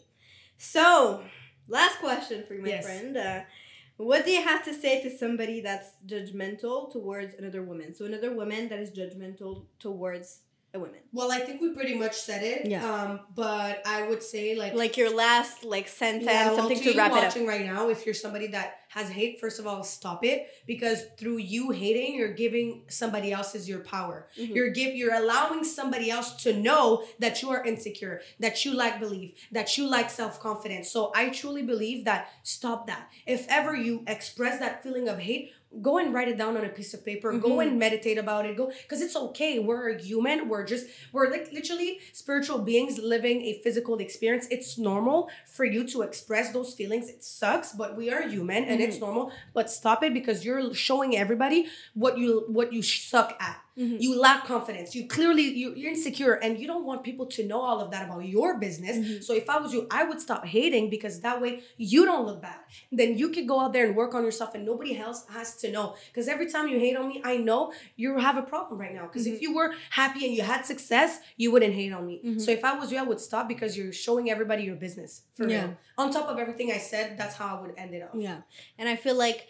So, 0.57 1.23
last 1.67 1.95
question 1.99 2.43
for 2.45 2.53
you, 2.55 2.61
my 2.61 2.69
Yes. 2.69 2.85
friend. 2.85 3.17
Uh, 3.17 3.41
what 3.97 4.25
do 4.25 4.31
you 4.31 4.41
have 4.41 4.63
to 4.65 4.73
say 4.73 5.01
to 5.03 5.09
somebody 5.23 5.61
that's 5.61 5.89
judgmental 6.05 6.91
towards 6.91 7.33
another 7.35 7.61
woman? 7.63 7.93
So, 7.93 8.05
another 8.05 8.31
woman 8.41 8.67
that 8.69 8.79
is 8.79 8.89
judgmental 8.91 9.65
towards 9.79 10.27
Well, 11.13 11.31
I 11.31 11.39
think 11.39 11.59
we 11.61 11.73
pretty 11.73 11.95
much 11.95 12.15
said 12.15 12.43
it. 12.43 12.65
Yeah. 12.65 12.89
Um, 12.89 13.19
but 13.35 13.81
I 13.85 14.07
would 14.07 14.23
say 14.23 14.55
like 14.55 14.73
Like 14.73 14.95
your 14.97 15.13
last 15.13 15.65
like 15.65 15.87
sentence, 15.87 16.25
Yeah, 16.25 16.47
well, 16.47 16.57
something 16.57 16.77
to 16.79 16.91
to 16.93 16.97
wrap 16.97 17.11
it 17.11 17.17
up. 17.17 17.23
watching 17.25 17.45
right 17.45 17.65
now, 17.65 17.89
if 17.89 18.05
you're 18.05 18.15
somebody 18.15 18.47
that 18.47 18.75
has 18.89 19.09
hate, 19.09 19.39
first 19.39 19.59
of 19.59 19.67
all, 19.67 19.83
stop 19.83 20.23
it 20.23 20.47
because 20.67 21.03
through 21.17 21.37
you 21.37 21.71
hating, 21.71 22.15
you're 22.15 22.33
giving 22.33 22.83
somebody 22.89 23.31
else's 23.31 23.67
your 23.67 23.79
power. 23.79 24.27
Mhm. 24.37 24.55
You're 24.55 24.69
give 24.69 24.95
you're 24.95 25.13
allowing 25.13 25.63
somebody 25.65 26.09
else 26.09 26.41
to 26.43 26.53
know 26.53 27.03
that 27.19 27.41
you 27.41 27.49
are 27.49 27.63
insecure, 27.65 28.21
that 28.39 28.63
you 28.63 28.73
lack 28.73 28.99
belief, 28.99 29.31
that 29.51 29.77
you 29.77 29.87
lack 29.87 30.09
self 30.09 30.39
confidence. 30.39 30.89
So 30.91 31.11
I 31.15 31.29
truly 31.29 31.63
believe 31.63 32.05
that 32.05 32.29
stop 32.43 32.87
that. 32.87 33.09
If 33.25 33.45
ever 33.49 33.75
you 33.75 34.03
express 34.07 34.59
that 34.59 34.83
feeling 34.83 35.09
of 35.09 35.19
hate. 35.19 35.51
Go 35.81 35.97
and 35.99 36.13
write 36.13 36.27
it 36.27 36.37
down 36.37 36.57
on 36.57 36.65
a 36.65 36.69
piece 36.69 36.93
of 36.93 37.05
paper. 37.05 37.31
Go 37.37 37.49
Mhm. 37.57 37.67
and 37.67 37.79
meditate 37.79 38.17
about 38.17 38.45
it. 38.45 38.57
Go 38.57 38.71
because 38.81 39.01
it's 39.01 39.15
okay. 39.15 39.57
We're 39.59 39.89
a 39.91 40.01
human. 40.01 40.49
We're 40.49 40.65
just 40.65 40.87
we're 41.13 41.29
like 41.31 41.51
literally 41.53 41.99
spiritual 42.11 42.59
beings 42.59 42.97
living 42.99 43.41
a 43.43 43.53
physical 43.63 43.97
experience. 43.99 44.47
It's 44.51 44.77
normal 44.77 45.29
for 45.47 45.63
you 45.63 45.87
to 45.93 46.01
express 46.01 46.51
those 46.51 46.73
feelings. 46.73 47.07
It 47.09 47.23
sucks, 47.23 47.71
but 47.71 47.95
we 47.95 48.11
are 48.11 48.21
human 48.27 48.65
and 48.65 48.81
it's 48.81 48.99
normal. 48.99 49.31
But 49.53 49.69
stop 49.71 50.03
it 50.03 50.13
because 50.13 50.43
you're 50.43 50.73
showing 50.73 51.15
everybody 51.17 51.67
what 51.93 52.17
you 52.17 52.43
what 52.47 52.73
you 52.73 52.81
suck 52.81 53.37
at. 53.39 53.61
Mhm. 53.77 54.01
You 54.01 54.19
lack 54.19 54.45
confidence. 54.45 54.93
You 54.95 55.07
clearly 55.07 55.43
you, 55.43 55.73
you're 55.75 55.91
insecure 55.91 56.33
and 56.33 56.59
you 56.59 56.67
don't 56.67 56.85
want 56.85 57.03
people 57.03 57.25
to 57.27 57.45
know 57.47 57.61
all 57.61 57.79
of 57.79 57.89
that 57.91 58.05
about 58.05 58.25
your 58.25 58.57
business. 58.59 58.97
Mhm. 58.97 59.23
So 59.23 59.33
if 59.33 59.49
I 59.49 59.57
was 59.59 59.73
you, 59.73 59.87
I 59.89 60.03
would 60.03 60.19
stop 60.19 60.45
hating 60.45 60.89
because 60.89 61.21
that 61.21 61.41
way 61.41 61.61
you 61.77 62.05
don't 62.05 62.25
look 62.25 62.41
bad. 62.41 62.59
Then 62.91 63.17
you 63.17 63.29
can 63.29 63.45
go 63.47 63.59
out 63.61 63.71
there 63.73 63.85
and 63.87 63.95
work 63.95 64.13
on 64.13 64.23
yourself 64.23 64.55
and 64.55 64.65
nobody 64.65 64.97
else 64.97 65.25
has 65.29 65.55
to 65.57 65.71
know. 65.71 65.95
Because 66.07 66.27
every 66.27 66.47
time 66.51 66.67
you 66.67 66.79
hate 66.79 66.97
on 66.97 67.07
me, 67.07 67.21
I 67.23 67.37
know 67.37 67.71
you 67.95 68.17
have 68.17 68.35
a 68.37 68.41
problem 68.43 68.79
right 68.79 68.93
now. 68.93 69.05
Because 69.07 69.25
if 69.25 69.41
you 69.41 69.53
were 69.55 69.73
happy 69.91 70.25
and 70.25 70.35
you 70.35 70.41
had 70.43 70.65
success, 70.65 71.19
you 71.37 71.51
wouldn't 71.51 71.73
hate 71.73 71.93
on 71.93 72.05
me. 72.05 72.19
Mhm. 72.23 72.41
So 72.41 72.51
if 72.51 72.63
I 72.65 72.73
was 72.77 72.91
you, 72.91 72.97
I 72.97 73.03
would 73.03 73.21
stop 73.21 73.47
because 73.47 73.77
you're 73.77 73.93
showing 73.93 74.29
everybody 74.29 74.63
your 74.63 74.75
business. 74.75 75.21
For 75.35 75.47
Yeah. 75.47 75.61
real. 75.63 75.77
On 75.97 76.11
top 76.11 76.27
of 76.27 76.37
everything 76.37 76.71
I 76.71 76.77
said, 76.77 77.17
that's 77.17 77.35
how 77.35 77.55
I 77.57 77.61
would 77.61 77.73
end 77.77 77.93
it 77.93 78.03
off. 78.03 78.15
Yeah. 78.15 78.41
And 78.77 78.89
I 78.89 78.95
feel 78.95 79.15
like 79.15 79.47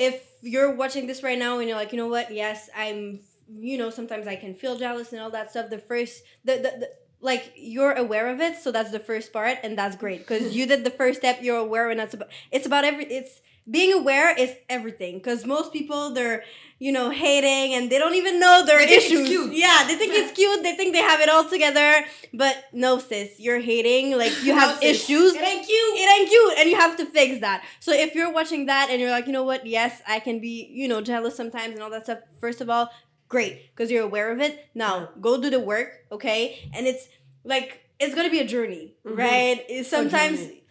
if 0.00 0.26
you're 0.40 0.74
watching 0.74 1.06
this 1.06 1.22
right 1.22 1.38
now 1.38 1.58
and 1.58 1.68
you're 1.68 1.76
like, 1.76 1.92
you 1.92 1.98
know 1.98 2.08
what, 2.08 2.32
yes, 2.32 2.70
I'm 2.74 3.20
you 3.52 3.76
know, 3.78 3.90
sometimes 3.90 4.26
I 4.26 4.36
can 4.36 4.54
feel 4.54 4.78
jealous 4.78 5.12
and 5.12 5.20
all 5.20 5.30
that 5.30 5.50
stuff. 5.50 5.70
The 5.70 5.78
first 5.78 6.22
the 6.44 6.54
the, 6.56 6.62
the 6.80 6.90
like 7.20 7.52
you're 7.54 7.92
aware 7.92 8.28
of 8.28 8.40
it, 8.40 8.56
so 8.56 8.72
that's 8.72 8.90
the 8.90 8.98
first 8.98 9.32
part, 9.32 9.58
and 9.62 9.76
that's 9.76 9.96
great 9.96 10.20
because 10.20 10.56
you 10.56 10.66
did 10.66 10.84
the 10.84 10.90
first 10.90 11.20
step. 11.20 11.40
You're 11.42 11.58
aware, 11.58 11.90
and 11.90 12.00
that's 12.00 12.14
about 12.14 12.28
it's 12.50 12.66
about 12.66 12.84
every 12.84 13.04
it's 13.04 13.42
being 13.70 13.92
aware 13.92 14.34
is 14.36 14.52
everything. 14.68 15.18
Because 15.18 15.44
most 15.46 15.72
people 15.72 16.12
they're 16.12 16.42
you 16.78 16.92
know 16.92 17.10
hating 17.10 17.74
and 17.74 17.90
they 17.90 17.98
don't 17.98 18.14
even 18.14 18.40
know 18.40 18.64
their 18.64 18.78
They 18.78 18.96
issues. 18.96 19.28
Yeah, 19.52 19.84
they 19.86 19.96
think 19.96 20.12
it's 20.14 20.32
cute. 20.40 20.62
They 20.62 20.74
think 20.74 20.94
they 20.94 21.02
have 21.02 21.20
it 21.20 21.28
all 21.28 21.44
together, 21.48 22.04
but 22.32 22.56
no, 22.72 22.98
sis, 22.98 23.38
you're 23.38 23.60
hating. 23.60 24.16
Like 24.16 24.32
you 24.44 24.54
No, 24.54 24.60
have 24.60 24.78
sis, 24.78 25.02
issues 25.02 25.34
It 25.34 25.42
ain't 25.42 25.66
cute. 25.66 25.94
it 26.00 26.20
ain't 26.20 26.28
cute 26.28 26.58
and 26.58 26.70
you 26.70 26.76
have 26.76 26.96
to 26.96 27.06
fix 27.06 27.40
that 27.40 27.62
so 27.80 27.92
if 27.92 28.14
you're 28.14 28.32
watching 28.32 28.66
that 28.66 28.88
and 28.90 29.00
you're 29.00 29.10
like 29.10 29.26
you 29.26 29.32
know 29.32 29.44
what 29.44 29.66
yes 29.66 30.00
i 30.08 30.18
can 30.20 30.40
be 30.40 30.68
you 30.72 30.88
know 30.88 31.00
jealous 31.00 31.36
sometimes 31.36 31.72
and 31.74 31.82
all 31.82 31.90
that 31.90 32.04
stuff 32.04 32.18
first 32.40 32.60
of 32.60 32.68
all 32.70 32.90
great 33.28 33.70
because 33.74 33.90
you're 33.90 34.02
aware 34.04 34.30
of 34.32 34.40
it 34.40 34.66
now 34.74 35.08
go 35.20 35.40
do 35.40 35.48
the 35.50 35.60
work 35.60 35.88
okay 36.12 36.68
and 36.74 36.86
it's 36.86 37.08
like 37.44 37.80
it's 37.98 38.14
gonna 38.14 38.30
be 38.30 38.40
a 38.40 38.46
journey 38.46 38.94
Mhm. 39.06 39.16
right 39.16 39.86
sometimes 39.86 40.38
journey. 40.40 40.62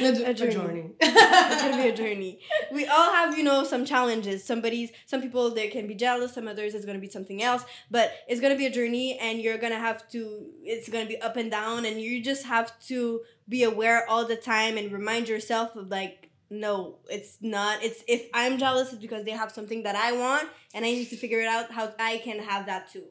A 0.00 0.34
journey. 0.34 0.50
A 0.50 0.52
journey. 0.52 0.90
it's 1.00 1.62
gonna 1.62 1.82
be 1.82 1.88
a 1.88 1.96
journey. 1.96 2.40
We 2.72 2.86
all 2.86 3.12
have, 3.12 3.36
you 3.36 3.44
know, 3.44 3.64
some 3.64 3.84
challenges. 3.84 4.44
Somebody's, 4.44 4.90
some 5.06 5.20
people 5.22 5.50
they 5.54 5.68
can 5.68 5.86
be 5.86 5.94
jealous. 5.94 6.34
Some 6.34 6.48
others 6.48 6.74
it's 6.74 6.84
gonna 6.84 6.98
be 6.98 7.08
something 7.10 7.42
else. 7.42 7.64
But 7.90 8.12
it's 8.28 8.40
gonna 8.40 8.56
be 8.56 8.66
a 8.66 8.70
journey, 8.70 9.18
and 9.18 9.40
you're 9.40 9.58
gonna 9.58 9.78
have 9.78 10.08
to. 10.10 10.46
It's 10.62 10.88
gonna 10.88 11.06
be 11.06 11.20
up 11.20 11.36
and 11.36 11.50
down, 11.50 11.84
and 11.84 12.00
you 12.00 12.22
just 12.22 12.46
have 12.46 12.78
to 12.88 13.20
be 13.48 13.62
aware 13.64 14.08
all 14.08 14.24
the 14.26 14.36
time 14.36 14.76
and 14.76 14.92
remind 14.92 15.28
yourself 15.28 15.74
of 15.76 15.88
like, 15.88 16.30
no, 16.50 16.98
it's 17.08 17.38
not. 17.40 17.82
It's 17.82 18.02
if 18.08 18.28
I'm 18.34 18.58
jealous, 18.58 18.92
it's 18.92 19.00
because 19.02 19.24
they 19.24 19.32
have 19.32 19.52
something 19.52 19.82
that 19.84 19.96
I 19.96 20.12
want, 20.12 20.48
and 20.74 20.84
I 20.84 20.90
need 20.90 21.10
to 21.10 21.16
figure 21.16 21.40
it 21.40 21.46
out 21.48 21.70
how 21.72 21.92
I 21.98 22.18
can 22.18 22.38
have 22.40 22.66
that 22.66 22.90
too. 22.92 23.04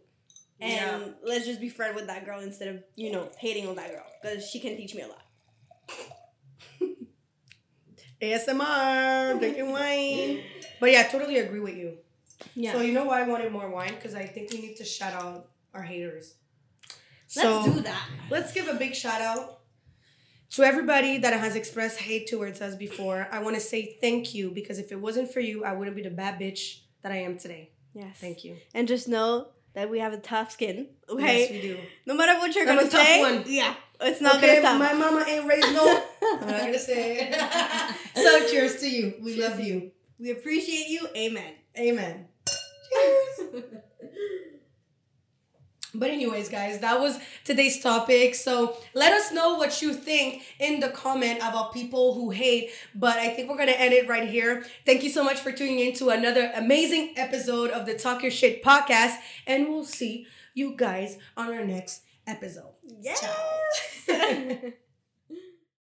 And 0.62 1.02
Yeah. 1.04 1.12
let's 1.24 1.46
just 1.46 1.62
be 1.62 1.70
friend 1.70 1.96
with 1.96 2.08
that 2.08 2.26
girl 2.26 2.42
instead 2.42 2.68
of 2.68 2.84
you 2.96 3.12
know 3.14 3.30
hating 3.38 3.66
on 3.68 3.76
that 3.76 3.92
girl 3.92 4.06
because 4.22 4.46
she 4.50 4.60
can 4.60 4.76
teach 4.76 4.94
me 4.94 5.02
a 5.04 5.08
lot. 5.08 5.24
ASMR, 8.22 9.40
drinking 9.40 9.72
wine. 9.72 10.42
But 10.80 10.92
yeah, 10.92 11.02
I 11.02 11.04
totally 11.04 11.38
agree 11.40 11.60
with 11.60 11.76
you. 11.76 11.98
Yeah. 12.56 12.74
So 12.74 12.82
you 12.82 12.94
know 12.94 13.06
why 13.06 13.22
I 13.22 13.28
wanted 13.28 13.52
more 13.52 13.70
wine? 13.70 13.96
Because 13.96 14.16
I 14.16 14.26
think 14.26 14.52
we 14.52 14.62
need 14.62 14.78
to 14.78 14.86
shout 14.86 15.14
out 15.14 15.48
our 15.74 15.82
haters. 15.84 16.36
Let's 17.36 17.66
so 17.66 17.74
do 17.74 17.82
that. 17.82 18.08
let's 18.30 18.54
give 18.54 18.68
a 18.68 18.74
big 18.74 18.96
shout 18.96 19.22
out 19.22 19.60
to 20.52 20.64
everybody 20.64 21.20
that 21.20 21.34
has 21.40 21.56
expressed 21.56 22.00
hate 22.00 22.28
towards 22.28 22.60
us 22.62 22.76
before. 22.76 23.28
I 23.32 23.40
want 23.40 23.56
to 23.56 23.62
say 23.62 23.98
thank 24.02 24.34
you 24.34 24.50
because 24.50 24.80
if 24.80 24.92
it 24.92 25.00
wasn't 25.00 25.32
for 25.32 25.40
you, 25.40 25.64
I 25.64 25.74
wouldn't 25.74 25.96
be 25.96 26.02
the 26.02 26.10
bad 26.10 26.40
bitch 26.40 26.80
that 27.04 27.12
I 27.12 27.18
am 27.18 27.38
today. 27.38 27.70
Yes. 27.94 28.18
Thank 28.20 28.44
you. 28.44 28.58
And 28.74 28.88
just 28.88 29.08
know 29.08 29.50
that 29.74 29.90
we 29.90 30.00
have 30.00 30.14
a 30.14 30.18
tough 30.18 30.52
skin. 30.52 30.88
Okay. 31.08 31.42
Yes, 31.42 31.52
we 31.52 31.62
do. 31.62 31.78
No 32.06 32.16
matter 32.16 32.40
what 32.40 32.56
you're 32.56 32.68
I'm 32.68 32.76
gonna 32.76 32.88
a 32.88 32.90
tough 32.90 33.06
say, 33.06 33.22
one. 33.22 33.44
yeah, 33.48 33.76
it's 34.02 34.22
not 34.22 34.38
okay, 34.38 34.62
gonna 34.62 34.62
stop. 34.62 34.80
my 34.80 34.94
mama 34.94 35.26
ain't 35.28 35.46
raised 35.48 35.72
no. 35.74 36.04
I'm 36.34 36.48
not 36.48 36.60
gonna 36.62 36.80
say 36.80 37.30
it. 37.32 37.96
so 38.16 38.48
cheers 38.50 38.80
to 38.82 38.90
you. 38.90 39.16
We 39.22 39.36
Cheers 39.36 39.50
love 39.50 39.60
you. 39.60 39.92
we 40.20 40.32
appreciate 40.32 40.88
you. 40.88 41.08
Amen. 41.16 41.54
Amen. 41.78 42.28
Cheers. 42.92 43.64
But 45.92 46.12
anyways, 46.12 46.50
guys, 46.50 46.80
that 46.80 47.00
was 47.00 47.20
today's 47.44 47.82
topic. 47.82 48.36
So 48.36 48.78
let 48.94 49.12
us 49.12 49.32
know 49.32 49.56
what 49.56 49.82
you 49.82 49.92
think 49.94 50.44
in 50.60 50.80
the 50.80 50.90
comment 50.90 51.38
about 51.40 51.74
people 51.74 52.14
who 52.14 52.30
hate. 52.30 52.70
But 52.94 53.18
I 53.18 53.30
think 53.30 53.50
we're 53.50 53.58
gonna 53.58 53.72
end 53.72 53.94
it 53.94 54.08
right 54.08 54.30
here. 54.30 54.66
Thank 54.86 55.02
you 55.04 55.10
so 55.10 55.24
much 55.24 55.40
for 55.40 55.52
tuning 55.52 55.80
in 55.80 55.94
to 55.96 56.10
another 56.10 56.52
amazing 56.56 57.14
episode 57.18 57.72
of 57.72 57.88
the 57.88 57.96
Talk 57.98 58.22
Your 58.22 58.32
Shit 58.32 58.64
podcast, 58.64 59.16
and 59.48 59.68
we'll 59.68 59.84
see 59.84 60.28
you 60.54 60.76
guys 60.78 61.18
on 61.36 61.52
our 61.54 61.66
next 61.66 62.04
episode. 62.28 62.74
Yes. 63.02 63.26